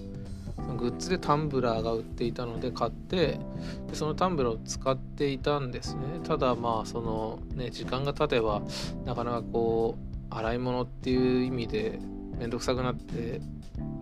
[0.78, 3.40] グッズでタンブラーが売っていたので買って
[3.88, 8.62] でそのタンブラーを使っていたんですねただまあそのね時間が経てば
[9.06, 9.98] なかなかこ
[10.32, 12.00] う洗い物っていう意味で
[12.38, 13.42] 面倒くさくなって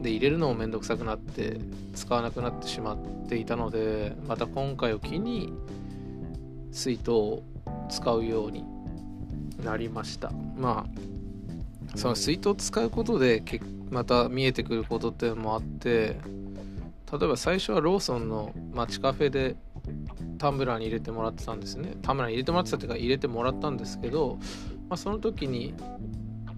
[0.02, 1.60] で入れるのも面倒くさくなって
[1.94, 5.52] 使わなくなってしまっていたのでまた今回を機に
[6.72, 7.44] 水筒を
[7.90, 8.64] 使うように
[9.64, 10.32] なりました。
[10.58, 13.44] まあその水筒を使うことで
[13.90, 16.20] また見えてくることっていうのもあって
[17.12, 19.56] 例えば最初はローソンの街カフェで
[20.38, 21.96] タンブラーに入れてもらってたんですね。
[22.02, 24.38] タンブラーに入れてもらってたっていうか入れてもらったんですけど、
[24.88, 25.74] まあ、その時に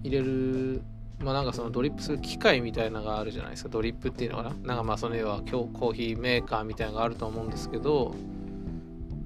[0.04, 0.82] 入れる
[1.22, 3.68] まあなんかそのドリップする機械みたいなのがあるじゃないですか。
[3.68, 4.50] ドリップっていうのかな。
[4.64, 8.14] なんかまあその要は今日コーヒーメーカーみたいなのがあると思うんですけど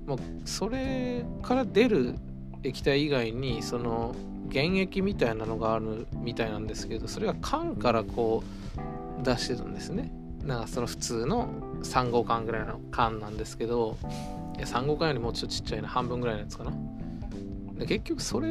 [0.07, 2.14] もうそれから出る
[2.62, 4.14] 液体以外にその
[4.53, 8.44] 原液みたいなのがあるみたいなんですけどそれが缶からこ
[9.20, 10.12] う出してるんですね。
[10.44, 11.49] なんかその普通の
[11.82, 13.97] 3号缶ぐらいの缶なんですけど
[14.57, 15.88] いや3号缶よりもうちょっとちっちゃいな。
[15.88, 16.72] 半分ぐらいのやつかな。
[17.78, 18.48] で結局それ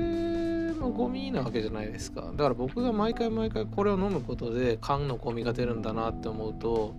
[0.73, 2.21] のゴミなわけじゃないですか。
[2.21, 6.95] だから僕が毎回毎回これを飲むことで缶のゴミが出るんだなって思うと、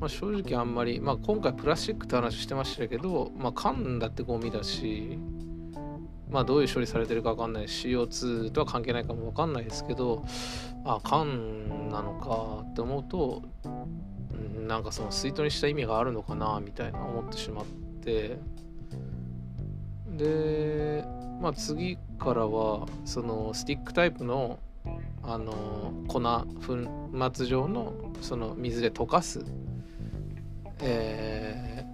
[0.00, 5.18] まあ、正直あんまり、まあ、今回プラスチックって話してましたけど、まあ、缶だってゴミだし
[6.30, 10.24] まあどういう処理されてるか分かんない CO2 とは関係ないかも分かんないですけど
[10.84, 13.42] あ缶なのかって思うと
[14.66, 17.64] なんかその水筒にした意味があるのかなみたいな思ってしまっ
[18.02, 18.38] て。
[20.16, 21.04] で
[21.44, 24.58] まあ次からはそのスティックタイプの
[25.22, 27.92] あの粉粉末状の
[28.22, 29.44] その水で溶かす、
[30.80, 31.84] え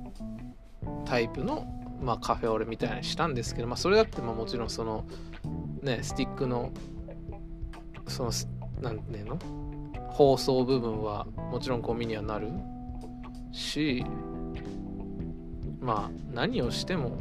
[0.84, 1.66] ー、タイプの、
[2.00, 5.04] まあ、カフェオレみたいにしたんですけど、まあ、それだってまあもちろんその
[5.82, 6.70] ねスティックの
[8.06, 8.30] その
[8.80, 9.38] 何ていうの？
[10.10, 12.52] 包装部分はもちろんゴミにはなる
[13.50, 14.04] し
[15.80, 17.18] まあ何をしても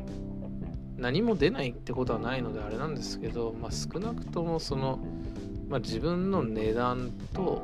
[0.99, 4.99] 何も出ないってことはないのであれなんですけど、まあ、少なくともその、
[5.69, 7.61] まあ、自分の値段と、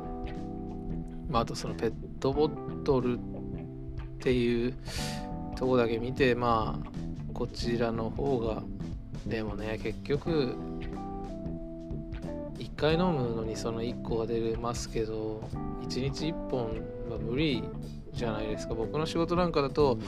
[1.28, 3.18] まあ、あとそのペットボトルっ
[4.20, 4.74] ていう
[5.56, 8.62] とこだけ見てまあこちらの方が
[9.26, 10.56] でもね結局
[12.58, 15.42] 1回飲むのにその1個が出ますけど
[15.82, 16.66] 1日1本
[17.10, 17.62] は無理
[18.16, 18.74] じゃないですか。
[18.74, 19.98] 僕の仕事なんかだと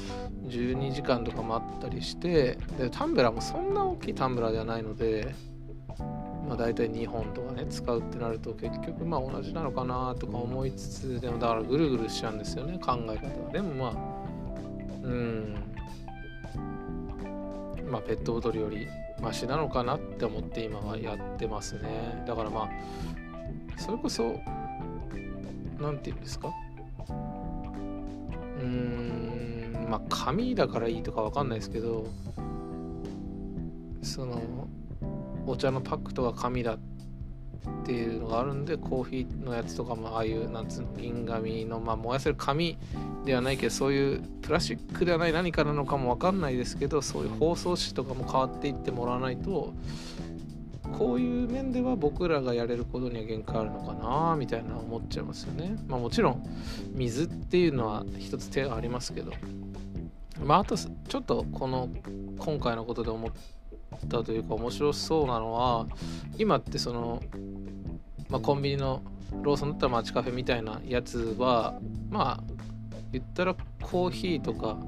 [0.46, 5.34] 12時間とか待ったりしてでタンブラーもそんな大きいタンブラーではないので、
[6.48, 13.50] まあ、大体2本とかね使うってなると結局まあ同じなのかなとか思いつつでもだからぐるぐるしちゃうんですよね考え方は。
[13.52, 13.92] でもまあ
[15.02, 15.54] うん。
[17.90, 18.86] まあペットボトルより
[19.20, 22.22] マシなのかなって思って今はやってますね。
[22.26, 22.68] だからまあ
[23.80, 24.34] それこそ
[25.80, 26.52] 何て言うんですか？
[28.58, 32.06] うんまあ紙だからいいとかわかんないですけど
[34.02, 34.68] その
[35.46, 36.78] お茶のパックとか紙だっ
[37.84, 42.78] ていうのがあるんでコーヒーのやつとかもああいうなんつうの銀紙のまあ燃やせる紙
[43.24, 49.72] ではないけどそういうプラスチックではない何かなのかも分かんないですけどそういう包装紙とかも変わっていってもらわないと
[50.96, 55.76] こういう面では僕らがやれることには限界あるのかなみたいな思っちゃいますよね。
[55.86, 56.42] まあもちろん
[56.92, 59.32] 水っていうのは一つ手がありますけど、
[60.44, 61.88] まああとちょっとこの
[62.38, 63.30] 今回のことで思っ
[64.08, 65.86] たというか面白そうなのは
[66.36, 67.22] 今ってその、
[68.28, 69.02] まあ、コンビニの
[69.42, 71.78] ローソンだったら街カフェみたいなやつは
[72.10, 72.44] まあ
[73.12, 74.78] 言ったらコーヒーとか、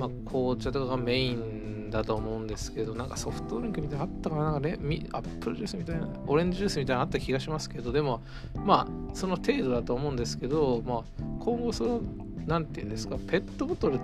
[0.00, 4.44] まあ、紅茶とかがメインだと思うんですけどなんかソフトドリンクみたいなのあったかな？
[4.44, 4.76] なんかレア
[5.18, 8.22] ップルジュースみたいなオレンジジュースみたいなのあった気がしますけどでも
[8.54, 11.02] まあその程度だと思うんですけど、まあ、
[11.40, 12.00] 今後その
[12.46, 14.00] 何て言うんですかペットボトルっ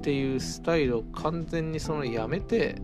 [0.00, 2.76] ていうスタイルを完全にそのやめて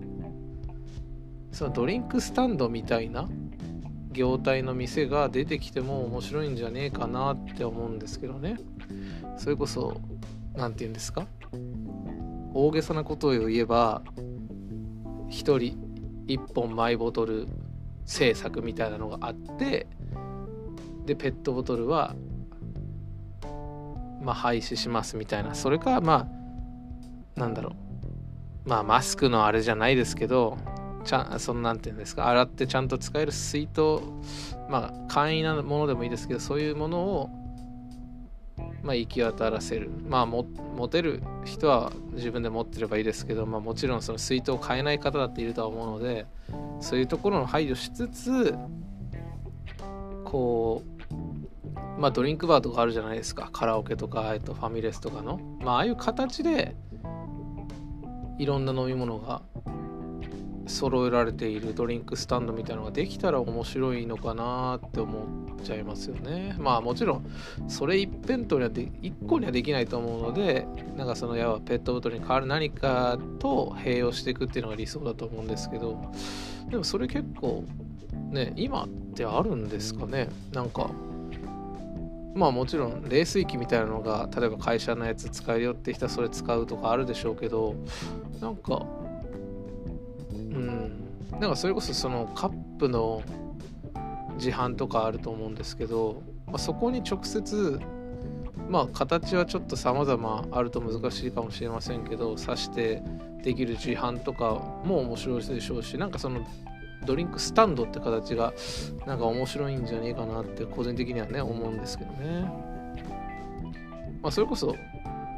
[1.52, 3.28] そのドリンクスタンドみたいな
[4.12, 8.58] 業態の店が出てきても面白いんじゃねえかなって思うんですけどね。
[9.38, 10.00] それこそ
[10.54, 11.26] 何て言うんですか？
[12.54, 14.02] 大げさなことを言えば
[15.28, 15.78] 1人
[16.26, 17.48] 1本マイボトル
[18.06, 19.86] 製作みたいなのがあって
[21.04, 22.14] でペットボトルは
[24.22, 25.54] まあ廃止しますみたいな。
[25.54, 26.26] それかま
[27.36, 27.70] あなんだろ
[28.64, 28.68] う。
[28.68, 30.56] まあマスクのあれじゃないですけど
[31.04, 33.98] ちゃんそのなんていうんですか洗ってちゃんと使える水筒
[34.70, 37.30] まあ簡易なものでもいいですけどそういうものを
[38.84, 39.90] まあ、行き渡らせる。
[40.08, 40.44] まあ持
[40.88, 46.26] てる人は自分で持ってればいいですけど、まあ、もちろんその水筒を買えない方だっているとは思うので
[46.80, 48.54] そういうところの配慮しつつ
[50.24, 53.48] こうまあドリンクバーとかあるじゃないですか。
[53.52, 55.40] カラオケとか、えっと、ファミレスとかの。
[55.60, 56.76] まあああいう形で
[58.38, 59.42] いろんな飲み物が
[60.66, 66.54] 揃えられているドリンクスタンドみたいなのができたら面白いのかなって思ってちゃいますよね。
[66.58, 67.26] まあもちろん
[67.66, 70.66] それ一辺倒にはで一個にはできないと思うので
[70.96, 75.98] なんかそのやはペットボトルに代わる何かと併用していくっていうのが理想だと思うんですけど
[76.70, 77.64] でもそれ結構
[78.30, 80.28] ね今ってあるんですかね？
[80.52, 80.90] なんか
[82.34, 87.74] まあもちろん冷水器みたいなのが例えば会社のやつ使えるよって人はそれ使うとかあるでしょうけど
[88.40, 88.84] なんか
[90.32, 90.92] うん
[91.40, 93.22] なんかそれこそそのカップの
[94.36, 97.80] 自販とかあると思うんですけど、まあ、そこに直接
[98.68, 103.02] まあ形はちょっと様々あると難しいかもしれませんけど刺して
[103.42, 104.52] できる自販とか
[104.84, 106.46] も面白いでしょうしなんかその
[107.04, 108.54] ドリンクスタンドって形が
[109.06, 112.50] なんか面白いんじゃねえかなって個人的にはね思うんですけどね。
[114.22, 114.74] まあそれこそ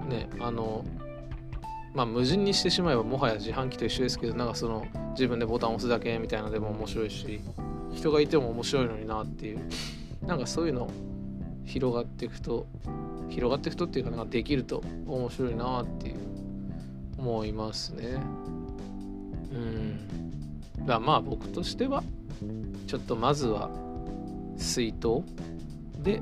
[0.09, 0.85] ねあの
[1.93, 7.41] まあ無人にしてしまえばもはや自販機と一緒ですけどなんかその自分でボタン押すだけみたいなのでも面白いし。
[7.97, 9.61] 人がいても面白いのになっていう。
[10.25, 10.89] なんかそういうの
[11.65, 12.67] 広がっていくと
[13.29, 16.27] 広がっていくとっていうかなんかできると面白いなっていう。
[17.19, 18.19] 思いますね。
[19.53, 20.87] うん。
[20.87, 22.03] だまあ僕としては
[22.87, 23.71] ちょっとまずは
[24.57, 25.23] 水筒
[26.03, 26.21] で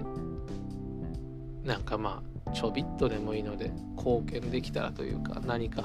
[1.64, 5.84] なんかまあちょびっとでもいいので貢献できたらというか何か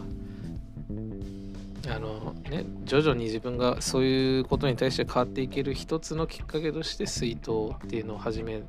[1.87, 7.51] あのね徐々に自分がそういうことに対して変わっていける一つのきっかけとして水筒
[7.85, 8.63] っていうのを始め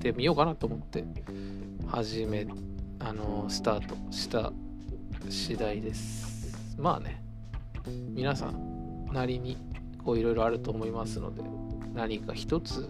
[0.00, 1.04] てみようかなと思って
[1.86, 2.46] 始め
[2.98, 4.52] あのスタートした
[5.28, 6.76] 次第です。
[6.78, 7.22] まあね
[8.14, 9.56] 皆さんなりに
[10.04, 11.42] こういろいろあると思いますので
[11.94, 12.88] 何か一つ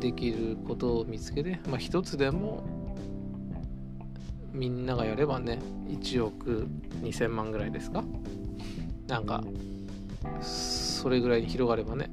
[0.00, 2.64] できることを見つけてまあ一つでも
[4.58, 6.66] みんながやればね1億
[7.02, 8.02] 2000万ぐらいですか？
[9.06, 9.44] なんか
[10.42, 12.10] それぐらいに広がればね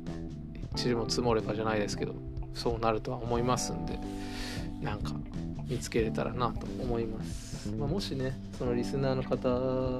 [0.77, 2.13] 塵も積もればじゃないですけど
[2.53, 3.99] そうなるとは思いますんで
[4.81, 5.13] なんか
[5.67, 9.49] 見つけれたらなと思います、まあ、もしねそのリスナーの方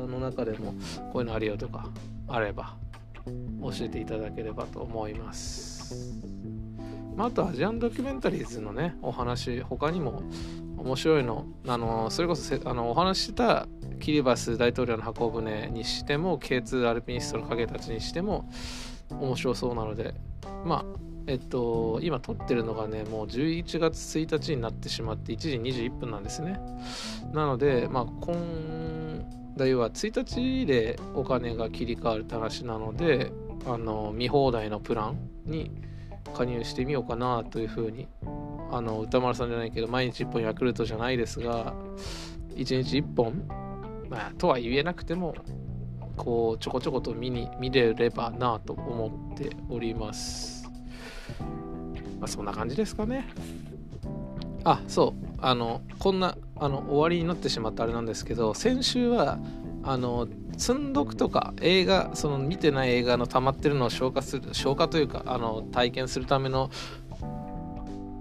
[0.08, 0.74] の中でも
[1.12, 1.90] こういうのあるよとか
[2.28, 2.76] あれば
[3.26, 6.14] 教えていただければと思います。
[7.16, 10.22] まあ、あとアジアンドキュメンタリーズのねお話他にも
[10.78, 11.46] 面白いの。
[11.68, 13.68] あのそれこそあのお話しした
[14.00, 18.50] キリバス大統領の箱舟にしても K2 アルピニストの影たちにしても
[19.10, 20.14] 面白そうなので。
[20.66, 20.86] まあ
[21.28, 26.60] えっと今撮ってるのがねもう11月1日になってしまって1時21分なんですね。
[27.34, 28.36] なのでまあ今
[29.58, 33.32] 代は1日でお金が切り替わるって話なので
[33.66, 35.72] あの見放題のプランに
[36.36, 38.08] 加入してみようかなというふうに
[38.72, 41.74] あの歌丸さんじゃないけど毎日1本ヤクルトじゃないですが
[42.56, 43.44] 1日1本
[44.10, 45.36] まあとは言えなくても
[46.16, 50.70] こうちょこちょこと見に見れればなと思っております。
[52.20, 53.28] まあそんな感じですかね。
[54.64, 55.26] あそう。
[55.40, 59.38] あのこんなあの終わりになってしまったあれなんですけど先週は
[59.84, 60.28] あの
[60.58, 66.72] 積んどくとか映画その見てない映画の溜まってるのを消化する消化というかあの体験するための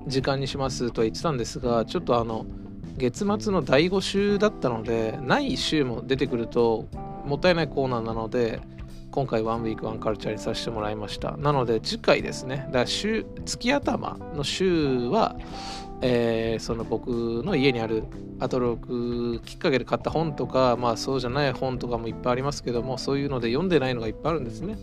[0.07, 2.47] 時間にしますとは言ってたんですがちょっとあの
[2.97, 6.87] 月末の第5週だったのでない週も出てくると
[7.25, 8.61] もったいないコーナーなので
[9.11, 11.37] 今回ワンウィークワンカルチャーにさせてもらいました。
[11.37, 12.65] なので次回ですね。
[12.67, 15.37] だから週月頭の週は
[16.07, 18.05] えー、その僕の家にある
[18.39, 24.77] アトロクきっかけで買った本とかまあそうじゃない本とかもいっぱいありますけどもそういうので読んでないのがいっぱいあるんですね。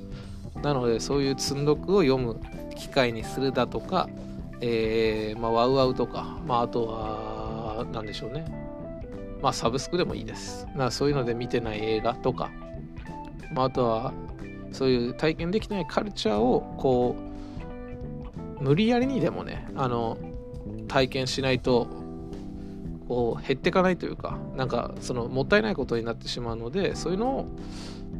[0.64, 2.40] なのでそういう積んどくを読む
[2.76, 4.10] 機会にするだとか、
[4.62, 8.46] えー、まあ、ワウワウとか、まあ、あとは何でしょうね。
[9.42, 10.68] まあサブスクでもいいです。
[10.76, 12.52] なそういうので見てない映画とか、
[13.54, 14.14] まあ、あとは
[14.72, 17.16] そういう体験できないカルチャーをこ
[18.60, 20.18] う無理やりにでもねあの
[20.88, 21.88] 体験しないと
[23.08, 27.48] こう減っていかないというかなんかそのもったいないことになってしまうのでそういうのを、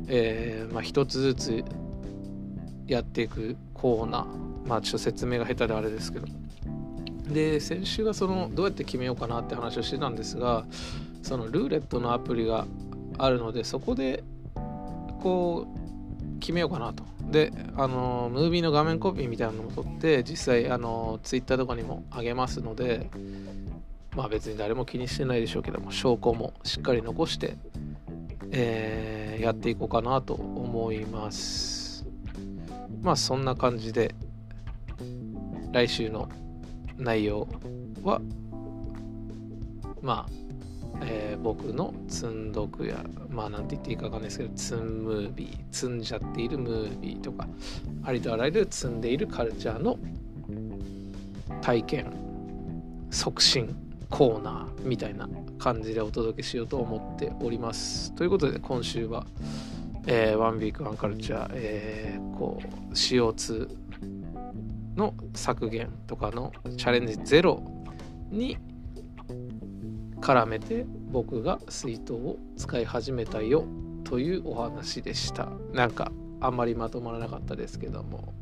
[0.08, 1.64] えーまあ、一つずつ
[2.88, 4.68] やっていくコーナー。
[4.68, 6.28] まあちょっと説明が下手であれですけど。
[7.32, 10.66] で先週はそのどうやって決めようかなって話をしてたんですが
[11.24, 12.66] そのルーレットのアプリが
[13.18, 14.24] あるのでそこで
[15.22, 15.66] こ
[16.36, 17.04] う決めようかなと。
[17.32, 23.10] であのムービーの画面コピーみたいなのも撮って実際あのツイッターとかにもあげますので
[24.16, 27.56] まあ別に誰も気にしてないでしょうけども証拠もしっかり残して、
[28.52, 31.81] えー、やっていこうかなと思います。
[33.02, 34.14] まあそんな感じで
[35.72, 36.30] 来週の
[36.98, 37.48] 内容
[38.04, 38.22] は
[40.02, 40.42] まあ
[41.04, 47.48] えー、僕の積んどくやまあなんて言っていいかわかんないですけど積んムービー積んじゃっているムービーとか
[48.04, 49.98] ありとあらゆる積んでいるカルチャーの
[51.62, 52.14] 体験
[53.10, 53.76] 促進
[54.10, 58.14] コーナーみたいな感じでお届けしようと思っております。
[58.14, 59.26] ということで今週は、
[60.08, 63.70] えー、ワンビークワンカルチャー、えー、こう CO2
[64.96, 67.64] の削減とかのチャレンジゼロ
[68.30, 68.58] に
[70.20, 73.66] 絡めて僕が水筒を使い始めたよ
[74.04, 75.50] というお話でした。
[75.74, 78.34] なんかあんまりまとまらなかったですけども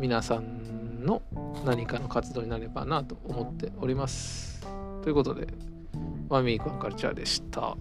[0.00, 1.22] 皆さんの
[1.64, 4.66] 何かの活動になればなと思っております。
[5.02, 5.46] ということで
[6.28, 7.76] ワンミークワンカルチャーでした。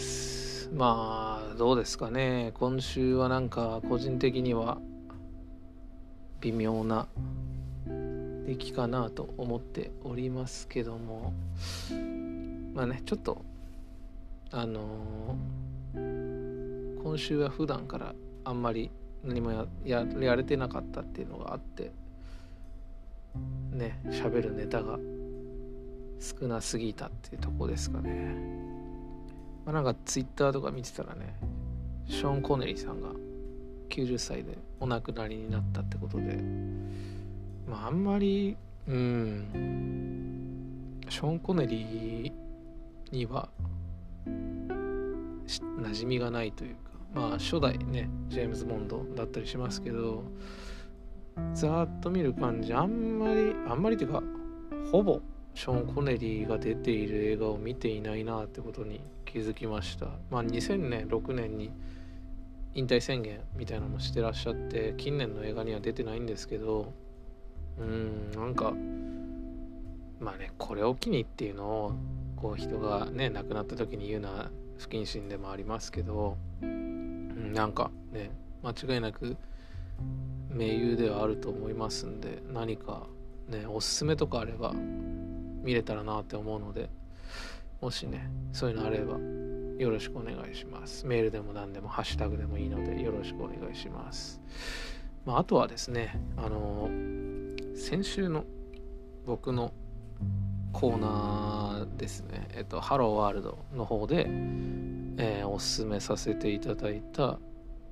[0.00, 0.70] です。
[0.72, 2.52] まあどうですかね。
[2.54, 4.78] 今週はなんか個人的には
[6.40, 7.06] 微妙な
[8.46, 11.34] 出来かなと思っておりますけども。
[12.72, 13.44] まあねちょっと
[14.52, 18.14] あのー、今週は普段から
[18.44, 18.90] あんまり
[19.22, 21.92] 何もややれてなかったっていうのがあって
[23.72, 24.98] ね喋るネタが
[26.20, 28.69] 少なすぎたっていうとこですかね。
[29.64, 31.34] まあ、なんかツイッターとか見てたらね
[32.08, 33.10] ショーン・コネリーさんが
[33.88, 36.38] 90歳でお亡くなりになったってことで
[37.68, 38.56] まああんまり
[38.88, 43.48] うんショーン・コネリーには
[44.26, 46.80] 馴染みがないというか
[47.14, 50.22] まあ初代ねジェームズ・ボンドだったりしますけど
[51.54, 54.22] ざっと見る感じあんまりあんまりっていうか
[54.92, 55.20] ほぼ
[55.54, 59.00] ショーン・コネリーが出ている映画を見ていないなってことに
[59.30, 60.06] 気づきました。
[60.30, 61.70] まあ2000年6年に
[62.74, 66.92] 引退宣言みたいなのもしてらっしゃって近年の映画には出てないんですけど
[67.78, 68.72] うんなんか
[70.20, 71.92] まあねこれを機にっていうのを
[72.36, 78.30] こう人がね亡くなった時に言うのは不謹慎でもありますけど、なんかね
[78.62, 79.36] 間違いなく
[80.48, 83.06] 名優ではあると思いますんで何か
[83.48, 86.88] ねおすすめとかあれば見れたらなって思うので
[87.80, 89.18] もしねそういうのあれば
[89.78, 91.06] よろしくお願いします。
[91.06, 94.40] メールでも何でもハッシュタグでもいいのでよろしくお願いします、
[95.24, 96.90] まあ、あとはですねあの
[97.74, 98.44] 先週の
[99.24, 99.72] 僕の
[100.72, 102.48] コーナーですね。
[102.54, 107.38] えっとハローワールドの方で、えー、おすすめさせていただいた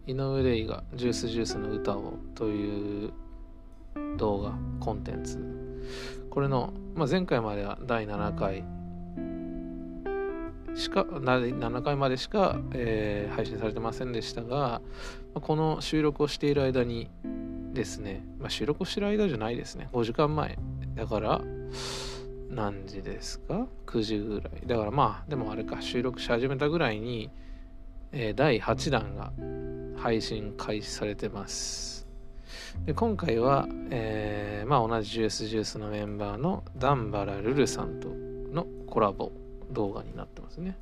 [0.06, 3.12] 井上レイがジュースジュースの歌をという
[4.16, 5.39] 動画コンテンツ。
[6.31, 8.62] これの、まあ、前回までは第7回
[10.79, 14.81] しか7回までしか、えー、配信されてませんでしたが
[15.35, 17.11] この収録をしている間に
[17.73, 19.89] ですね、まあ、収録をしている間じゃないですね。
[19.93, 20.59] 5時間前
[20.95, 21.41] だから
[22.49, 24.67] 何時ですか？9時ぐらい。
[24.67, 25.83] だからまあでもあれか。
[25.83, 27.31] 収録し始めたぐらいに、
[28.13, 29.33] えー、第8弾が
[30.01, 32.09] 配信開始されてます。
[32.85, 39.31] で今回は、えー、まあ、同じジュースジュースのメンバーのダンバラルルさんとのコラボ
[39.70, 40.77] 動画になってますね。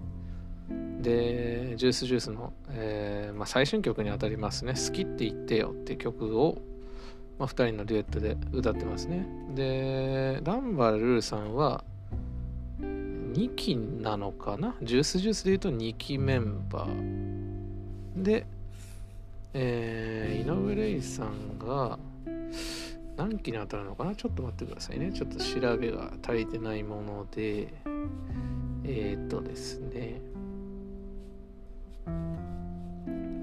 [1.00, 6.58] で、ジュースジュースの、えーまあ、最新曲にあたりますね、好きって言ってよって曲を、
[7.38, 9.26] まあ、2人のデュエットで歌ってますね。
[9.54, 11.84] で、ダンバルルさんは
[12.80, 14.74] 2期なのかな？
[14.82, 18.22] ジュースジュースで言うと2期メンバー。
[18.22, 18.46] で、
[19.52, 21.98] えー、井上レイさんが
[23.16, 24.14] 何期に当たるのかな？
[24.14, 25.12] ちょっと待ってくださいね。
[25.12, 27.68] ちょっと調べが足りてないもので、
[28.88, 30.20] えー、っとですね。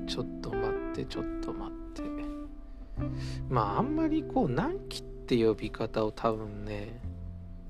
[0.08, 2.02] ちょっと待ってちょっと待って。
[3.50, 7.00] まああんまりこう何期って呼び方を多分ね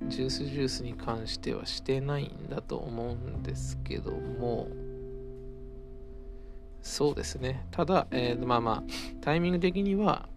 [0.07, 4.67] ジュースジュースに関してはしてないんだと思うんですけども。
[6.83, 7.65] そうですね。
[7.71, 8.83] ただ、えー、まあまあ
[9.21, 10.27] タイミング的には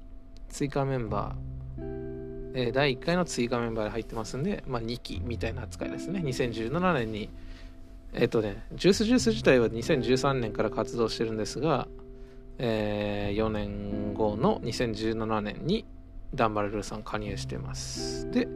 [0.49, 1.56] 追加メンバー
[2.59, 6.21] え、第1回の追加メンバーで入ってますんで、まあ、2期みたいな扱いですね。
[6.25, 7.29] 2017年に
[8.19, 11.87] えっ、とねジュースジュース自体は2013年から活動してるんですが、
[12.59, 15.85] えー、4年後の2017年に
[16.35, 18.31] ダンバルルーさん加入してます。
[18.31, 18.49] で、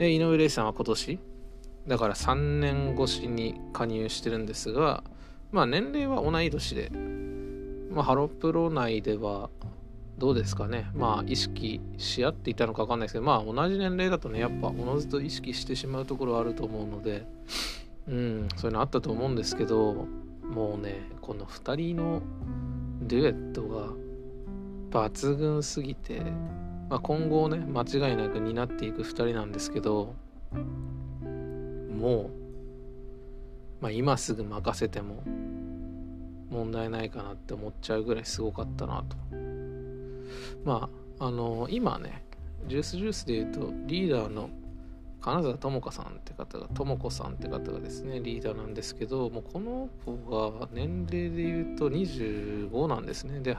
[0.00, 1.20] え井上玲さんは今年
[1.86, 5.04] だから3年越しに加入してるんですが
[5.52, 6.90] まあ年齢は同い年で、
[7.90, 9.50] まあ、ハロプロ内では
[10.18, 10.90] どうですかね。
[10.94, 17.26] まあ意識し合っていたのか分かんないですけどまあ同じ年齢だとねやっぱおのずと意識してしまうところはあると思うので
[18.08, 20.06] うんそういうのあったと思うんですけど
[20.42, 22.22] もうねこの2人の
[23.02, 23.88] デュエットが
[24.90, 26.20] 抜群すぎて、
[26.88, 30.14] まあ、今後ね間違いなく担っていく2人なんですけど
[31.98, 32.30] もう、
[33.80, 35.22] まあ、今すぐ任せても
[36.50, 39.16] 問題ないかなって思っちゃうぐらいすごかったなと。
[40.64, 40.88] ま
[41.18, 42.24] ああの今ね
[42.66, 44.50] ジュースジュースで言うとリーダーの
[45.20, 50.16] 金沢智香さんって方が智子さんって方がですねリーダーなんですけどもうこの子
[50.60, 53.40] が年齢で言うと25なんですね。
[53.40, 53.56] で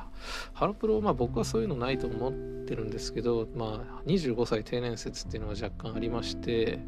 [0.54, 2.32] ハロプロまあ僕はそういうのないと思っ
[2.66, 6.80] てるんですけどまあ25歳定年説っていうのが若干ありまして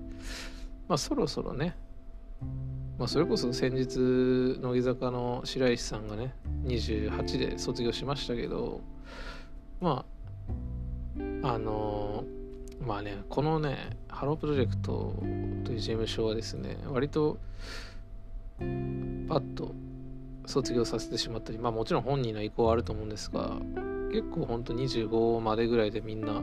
[0.87, 1.75] まあそろそろね
[2.97, 3.97] まあ、それこそ先日
[4.61, 6.33] 乃木坂の白石さんがね
[6.65, 8.81] 28で卒業しましたけど
[9.81, 10.05] ま
[11.43, 12.23] ああの
[12.81, 15.15] まあねこのねハロープロジェクト
[15.63, 17.37] という事務所はですね割と
[18.59, 18.63] パ
[19.35, 19.73] ッと
[20.45, 23.57] 卒業させてしまったりまあもちろん本人の意向はあると思うんですが
[24.11, 26.41] 結構ほんと25までぐらいでみんな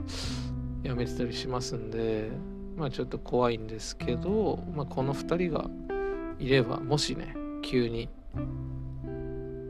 [0.82, 2.30] 辞めてたりしますんで
[2.76, 5.68] まあちょっと怖いんですけど、まあ、この2人が
[6.38, 8.08] いればもしね急に、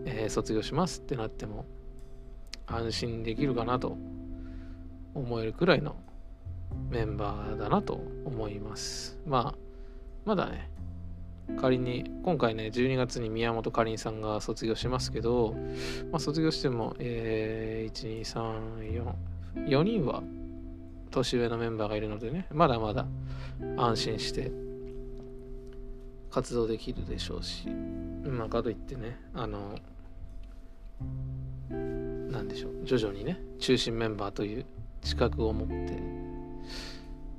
[0.05, 1.65] えー、卒業しますってなっても
[2.67, 3.97] 安心できるかなと
[5.15, 5.97] 思えるくらいの
[6.91, 9.19] メンバーだなと思います。
[9.27, 9.59] まあ、
[10.25, 10.71] まだね、
[11.61, 15.55] 仮に、今回ね、12月に宮本かりんさんが卒業しますけど、
[16.11, 19.05] まあ、卒業しても、えー、1、2、3、
[19.55, 20.23] 4、4人は
[21.11, 23.07] 年上のメンバーがいるのでね、まだまだ
[23.77, 24.51] 安心して
[26.31, 29.79] 活動できるでしょうし、まあ、かといってね、あの、
[32.37, 34.67] なんでしょう、徐々にね、中心メンバーという
[35.03, 35.99] 資格を持って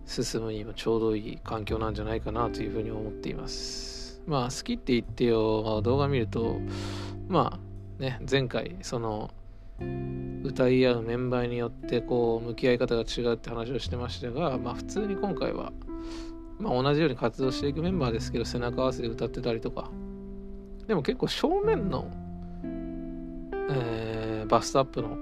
[0.05, 4.21] 進むにもちょうどいい環境なんじゃないかなというふうに思っています。
[4.25, 6.59] まあ好きって言ってよ動画見ると
[7.27, 7.59] ま
[7.99, 9.31] あね前回その
[10.43, 15.71] 歌い合うメンバーによってこう向き合い方が違うって話をしてましたがまあ普通に今回は
[16.59, 19.89] まあ同じように活動していくメンバーですけど背中合わせで歌ってたりとか。
[20.87, 22.09] でも結構正面の、
[23.69, 24.16] え、
[24.47, 25.17] バストアップの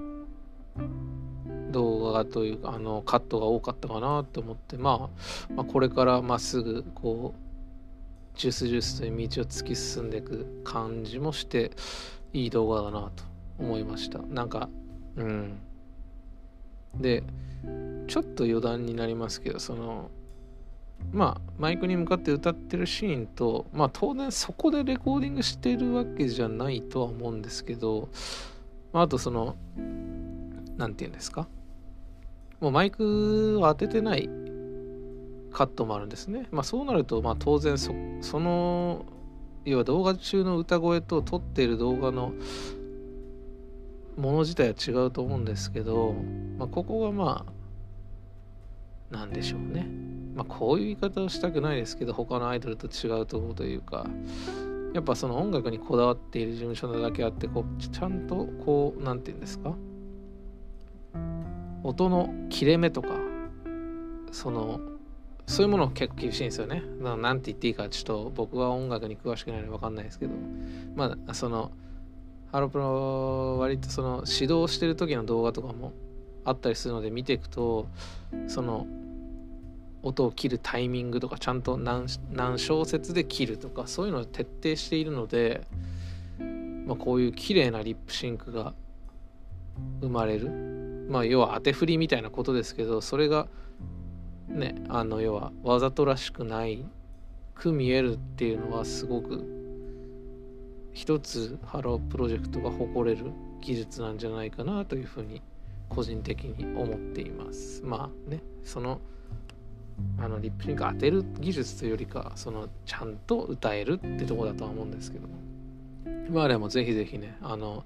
[1.72, 5.10] 動画というかあのカットが多かったかなと思って、ま
[5.48, 11.72] あ、まあこれからまっすぐこうジュースジュースという道を突き進んでいく感じもして
[12.32, 13.24] いい動画だなと
[13.58, 14.18] 思いました。
[14.18, 14.68] なんか
[15.16, 15.58] うん。
[16.94, 17.22] で
[18.06, 20.10] ちょっと余談になりますけどその
[21.12, 28.08] まあマイクに向かって歌ってるシーンとまあ当然そこでレコーディングしてるわけじゃないとは思うんですけど、
[28.96, 29.56] まあ、あとその
[30.78, 31.48] 何て言うんですか？
[32.60, 34.26] もうマイクを当ててない
[35.52, 36.46] カットもあるんですね。
[36.50, 37.92] まあそうなると、まあ当然そ
[38.22, 39.04] その、
[39.66, 42.32] 要は動画中の歌声と撮っている動画の
[44.16, 46.14] もの自体は違うと思うんですけど、
[46.56, 47.44] まあここがま
[49.12, 49.86] あ、なんでしょうね。
[50.34, 54.06] まあこういう言い方をしたくないですけど、他のアイドルと違うところというか、
[54.96, 59.74] やっぱその音楽にこだわっている事務所なだけあって、こう、ちゃんとこう、なんて言うんですか？
[61.82, 63.10] 音の切れ目とか
[64.32, 64.80] その
[65.46, 66.82] そういうもの結構厳しいんですよね。
[67.00, 70.34] なんて言っていいかちょっと僕は音楽に詳しくないので分かんないですけど
[70.96, 71.70] まあその
[72.50, 75.92] ハロプロ割とその指導してる時の動画とかも
[76.44, 77.86] あったりするので見ていくと
[78.48, 78.88] その
[80.06, 82.08] 音を切るタイミングとかちゃんと何
[82.58, 85.66] 小節で切るとかそういうのを徹底しているので、
[86.86, 88.72] まあ、こういう綺麗なリップシンクが
[90.00, 90.50] 生まれる。
[91.10, 93.46] まあ要は当て振りみたいなことですけどそれが
[94.48, 96.84] ねあの要はわざとらしくない
[97.54, 99.44] く見えるっていうのはすごく
[100.92, 103.30] 一つハロープロジェクトが誇れる
[103.60, 105.42] 技術なんじゃないかなというふうに
[105.88, 107.82] 個人的に思っています。
[107.84, 109.00] まあねその
[110.18, 115.28] あのリップシンク当てる技術というよりかそのちゃんと歌えるってとこだとは思うんですけど。
[116.30, 117.84] まあでもぜひぜひねあの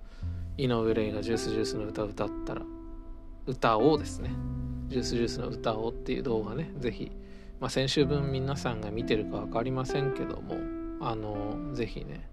[0.56, 2.62] 井上レイがジュースジュースの歌を歌ったら
[3.46, 4.30] 歌をですね。
[4.88, 7.12] ジュースジュースの歌をっていう動画ねぜひ、
[7.60, 10.56] まあ、先週分皆さんが見てるか分かりませんけども
[11.00, 12.28] あのぜひね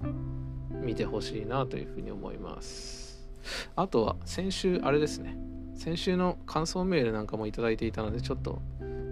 [0.71, 3.27] 見てほしいなというふうに思います。
[3.75, 5.37] あとは先週あれですね。
[5.75, 8.61] 先週の感想メールなんかも頂いていたのでちょっと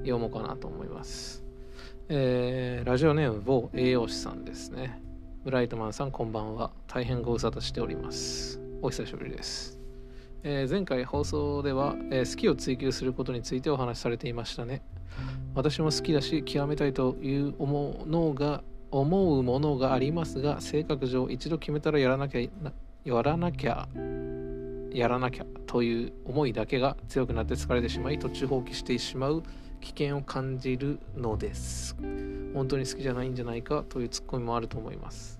[0.05, 1.43] 読もうかなと思います。
[2.09, 5.01] えー、ラジオネーム某栄養士さんですね。
[5.43, 6.71] ブライトマンさんこんばんは。
[6.87, 8.59] 大変ご無沙汰しております。
[8.81, 9.79] お久しぶりです。
[10.43, 14.83] えー、前回放送では、えー、好きを追求することについてお話しされていましたね。
[15.55, 22.41] 私も好きだし極めたいという思うのが思うものがありますが性格上一度決めたらやらなきゃ
[23.03, 23.87] やらなきゃ
[24.91, 29.43] やらなきゃという思いだけが強くなって疲れてしまい途中放棄してしまう
[29.85, 31.95] 危険を感じるのです。
[32.55, 35.39] 本当に好きじゃないんじゃないかというツッコミもあると思います。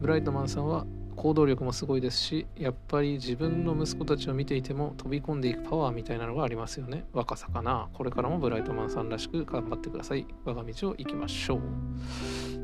[0.00, 0.86] ブライトマンさんは
[1.16, 7.04] 行動力もすごいですしやっぱり自分の息子たちを見ていても飛び込んでいくパワーみたいなのがありますよね。
[7.12, 7.90] 若さかな。
[7.92, 10.26] これからもブライトマンさんらしく頑張ってください。
[10.46, 11.60] 我が道を行きましょう。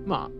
[0.07, 0.31] ま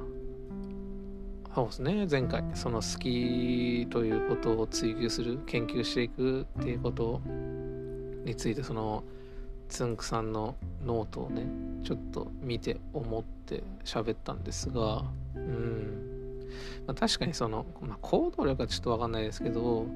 [1.53, 2.07] あそうですね。
[2.11, 7.21] 前回その好きということを追求する研究していくっていうこと
[8.25, 9.05] についてその
[9.71, 11.47] つんくさんのノートをね
[11.85, 16.11] ちょっと見て思って喋ったんですがうん。
[16.87, 19.87] まあ、確かにその、まあ、行動力はちょっと分かんないですけど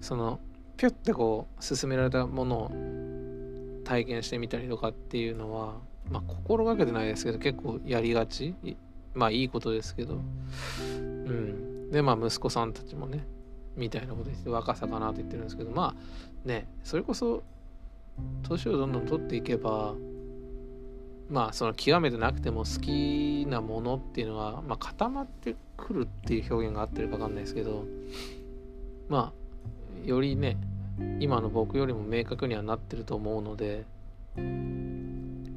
[0.00, 0.40] その
[0.76, 2.72] ピュッてこう進められたものを
[3.84, 5.74] 体験してみたりとかっていうのは、
[6.10, 8.54] まあ、心がけてないですけど結構やりがち。
[9.14, 10.20] まあいいことですけど。
[10.98, 11.90] うん。
[11.90, 13.26] でまあ息子さんたちもね
[13.76, 17.42] みたいなこと言って若さかなと言ってるんですけどまあねそれこそ
[18.42, 19.94] 年をどんどん取っていけば
[21.28, 27.84] まあその極めてなくても好きなものっていうのは、まあ、固まってくるっていう表現が合ってるか分かんないですけど
[29.08, 29.32] ま
[30.04, 30.56] あよりね
[31.20, 33.84] 今の僕よりも明確にはなってると思うので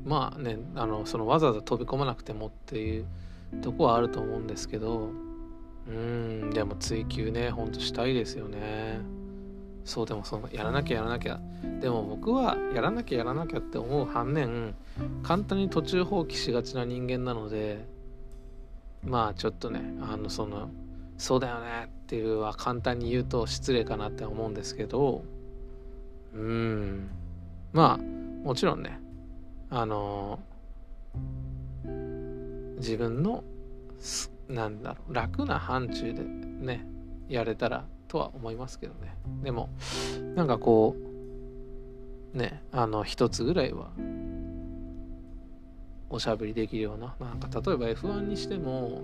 [0.05, 3.05] まあねあのそのわざわざ飛び込まなくてもっていう
[3.61, 5.11] とこはあると思うんですけど
[5.87, 9.18] うんでも追求ねほんとしたいですよね。
[9.89, 11.39] そうでもそのやらなきゃやらなきゃ。
[11.81, 14.75] でも僕はやらなきゃやらなきゃって思う反面
[15.23, 17.87] 簡単に途中放棄しがちな人間なので
[19.03, 20.69] まあちょっとねあのその
[21.17, 25.23] そうだよねっていうは簡単に言うと失礼かなって思うんですけど
[26.35, 27.09] うん。
[27.73, 28.99] まあもちろんね
[29.71, 30.39] あの
[32.77, 33.43] 自分の
[34.47, 36.85] なんだろう楽な範疇でね
[37.27, 39.15] やれたらとは思いますけどね。
[39.43, 39.69] でも
[40.35, 40.95] なんかこ
[42.33, 43.91] うねあの一つぐらいは
[46.09, 49.03] おしゃべりできるようななんか例えば F1 にしても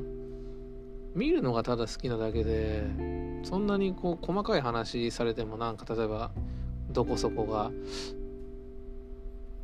[1.13, 2.83] 見るのがただ好きなだけで
[3.43, 6.31] そんなにこう細かい話されてもなんか例えば
[6.89, 7.71] どこそこが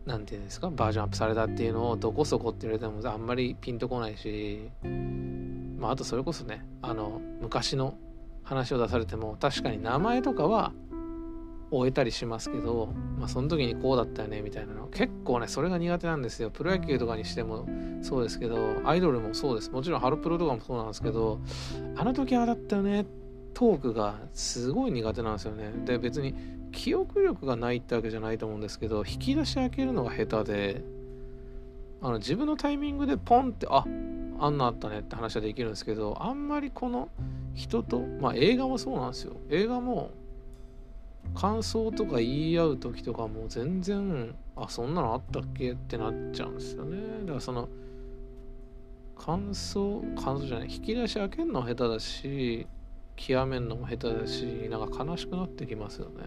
[0.05, 4.69] 何て言うんですかバージョンアップされたっていうのをどこそこって言われてもあんまりピンとこないし
[5.77, 7.97] まああとそれこそねあの昔の
[8.43, 10.73] 話を出されても確かに名前とかは
[11.71, 14.87] 終えたりしますけど、まあ、その時にこうだったよねみたいなの。
[14.87, 16.49] 結構ねそれが苦手なんですよ。
[16.49, 17.67] プロ野球とかにしても
[18.01, 19.71] そうですけどアイドルもそうです。
[19.71, 21.39] もちろんハロプロとかもそうなんですけど
[21.95, 23.05] あの時ああだったよね
[23.53, 25.71] トークがすごい苦手なんですよね。
[25.85, 26.35] で別に
[26.73, 30.83] 記憶力がないってわけじゃないと思うんですけど引き出し開けるのが下手で
[32.01, 33.85] あの自分のタイミングでポンってあ
[34.39, 37.09] あんなあったねって話はできるんですけどあんまりこの
[37.53, 39.35] 人とまあ映画もそうなんですよ。
[39.49, 40.11] 映画も
[41.35, 46.97] 感想とか言い合う時とかも全然あそんなのあったっけってなっちゃうんですよね。
[47.21, 47.69] だからその
[49.15, 52.67] 感想感想じゃない引き出し開けるの下手だし
[53.15, 56.23] 極めるのも下手だしなんか悲しくなってきますよね。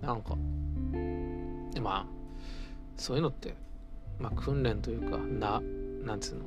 [0.00, 0.34] なんか。
[1.74, 2.06] でまあ
[2.96, 3.54] そういうのって
[4.18, 5.60] まあ訓練というかな
[6.04, 6.44] なんつうの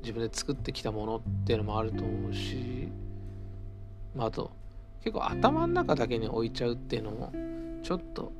[0.00, 2.88] 自分で作ってきたものっていうのもあると思うし
[4.14, 4.50] まああと
[5.02, 7.32] 結構頭の中だけに置いちゃうっていうのも
[7.82, 8.32] ちょっと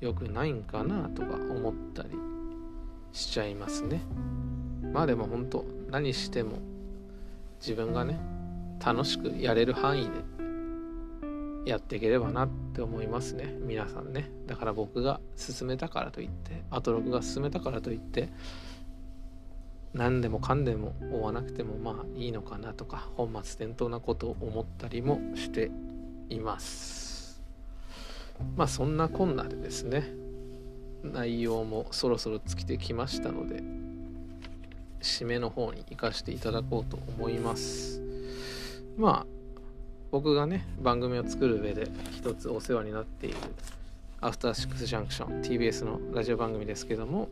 [0.00, 2.10] 良くないんかなとか思ったり
[3.12, 4.02] しちゃいますね。
[4.92, 6.58] まあでも本当何しても
[7.60, 8.18] 自分がね
[8.84, 10.10] 楽しくやれる範囲で
[11.66, 13.54] やっていければなって思いますね。
[13.60, 14.30] 皆さんね。
[14.46, 18.28] だから僕が進めたからといってアトロクが進めたからといって
[19.92, 25.70] 何でもかんでも追わなくてもまあいいのかなとか本末転倒なことを思ったりもして
[26.28, 27.42] います。
[28.56, 30.04] まあそんなこんなでですね
[31.02, 33.62] 内容もそろそろ尽きてきましたので
[35.00, 38.00] 締めの方に行かせていただこうと思います。
[38.96, 39.39] まあ
[40.10, 43.36] 僕がね番組を作る上で一つお世話になっている
[44.20, 47.28] アフターシックスジャンクション TBS のラジオ番組ですけども、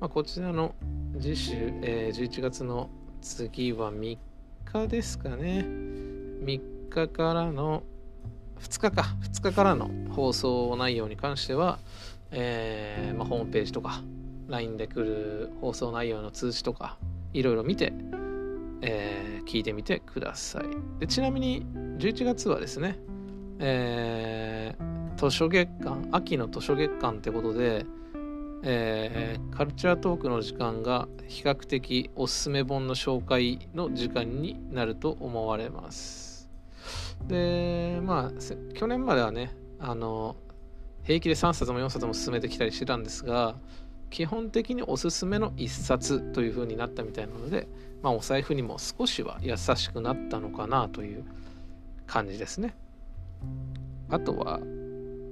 [0.00, 0.74] まあ、こちらの
[1.20, 2.88] 次週、えー、11月の
[3.20, 4.16] 次は3
[4.64, 5.66] 日ですかね。
[5.66, 7.82] 3日からの、
[8.60, 11.78] 2日か、2日からの放送内容に関しては、
[12.30, 14.02] えー、まあ、ホームページとか、
[14.48, 16.96] LINE で来る放送内容の通知とか、
[17.34, 17.92] いろいろ見て、
[18.82, 20.64] えー、聞いてみてください。
[21.00, 21.66] でちなみに、
[21.98, 22.98] 11月はですね、
[23.58, 27.84] えー、図書月間、秋の図書月間ってことで、
[28.62, 36.50] えー、カルチャートークの時間が比較的おすすめ本の紹介の時間になると思われます
[37.26, 40.36] でまあ去年まではねあの
[41.04, 43.56] 平気で3冊も4冊も進めてきたりしてたんですが
[44.10, 47.68] 基本的におすすめの1冊という風になったみたいなので、
[48.02, 51.24] まあ、お財布にも少しは優しくなったのかなという
[52.06, 52.74] 感じですね。
[54.08, 54.60] あとは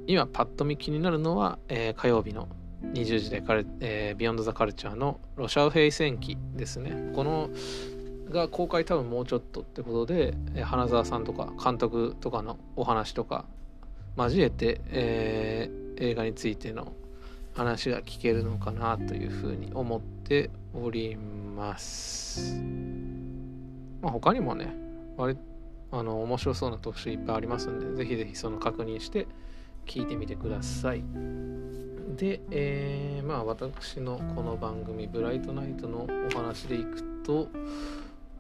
[0.07, 2.49] 今パッと見気になるのは、えー、火曜日の
[2.95, 7.13] 20時でカル、えー、ビヨンド・ザ・カルチャーのロシアウ兵戦記ですね。
[7.15, 7.51] この
[8.31, 13.47] が公開多分もうちょっとってことで、えー、花澤さんとか監督とかのお話とか
[14.17, 16.93] 交えて、えー、映画についての
[17.55, 22.63] 話が聞けるのかなというふうに思ってております。
[24.03, 24.75] まあ、他にもね、
[25.17, 25.39] 割
[25.91, 29.27] あの面白そうな特集いっぱいありますんで、ぜひぜひその確認して
[29.87, 31.03] 聞いてみてください。
[32.17, 37.49] で、えー、まあ私のこの番組、ブライトナイトのお話でいくと、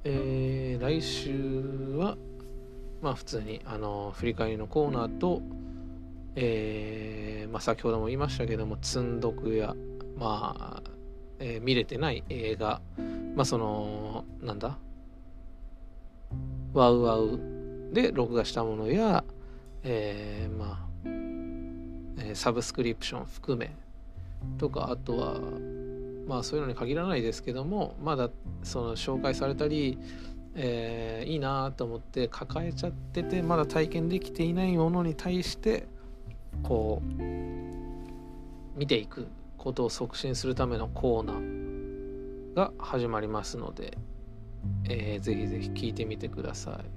[0.04, 2.18] えー、来週は、
[3.00, 5.40] まあ普通にあの振り返りのコーナーと、
[6.36, 9.74] えーまあ、先ほども言いましたけども積んどくや、
[10.18, 10.97] まあ
[11.38, 12.80] えー、見れてない映画。
[13.34, 14.78] まあそのなんだ？
[16.72, 17.38] ワウワウ。
[17.92, 19.24] で録画したものや、
[19.82, 20.86] えー、ま
[22.20, 23.74] あ、え、サブスクリプション含め。
[24.58, 25.40] とかあとは
[26.26, 28.30] まあそういうのに限らないですけどもまだ
[28.62, 29.98] その紹介されたり、
[30.54, 35.88] えー、いいなと思って抱えちゃっててまだ体験できていないものに対して
[36.62, 37.22] こう
[38.78, 39.26] 見ていく。
[39.68, 43.98] ことを促進するためのコーナーが始まりますので、
[44.88, 46.90] えー、ぜひぜひ聞いてみてください。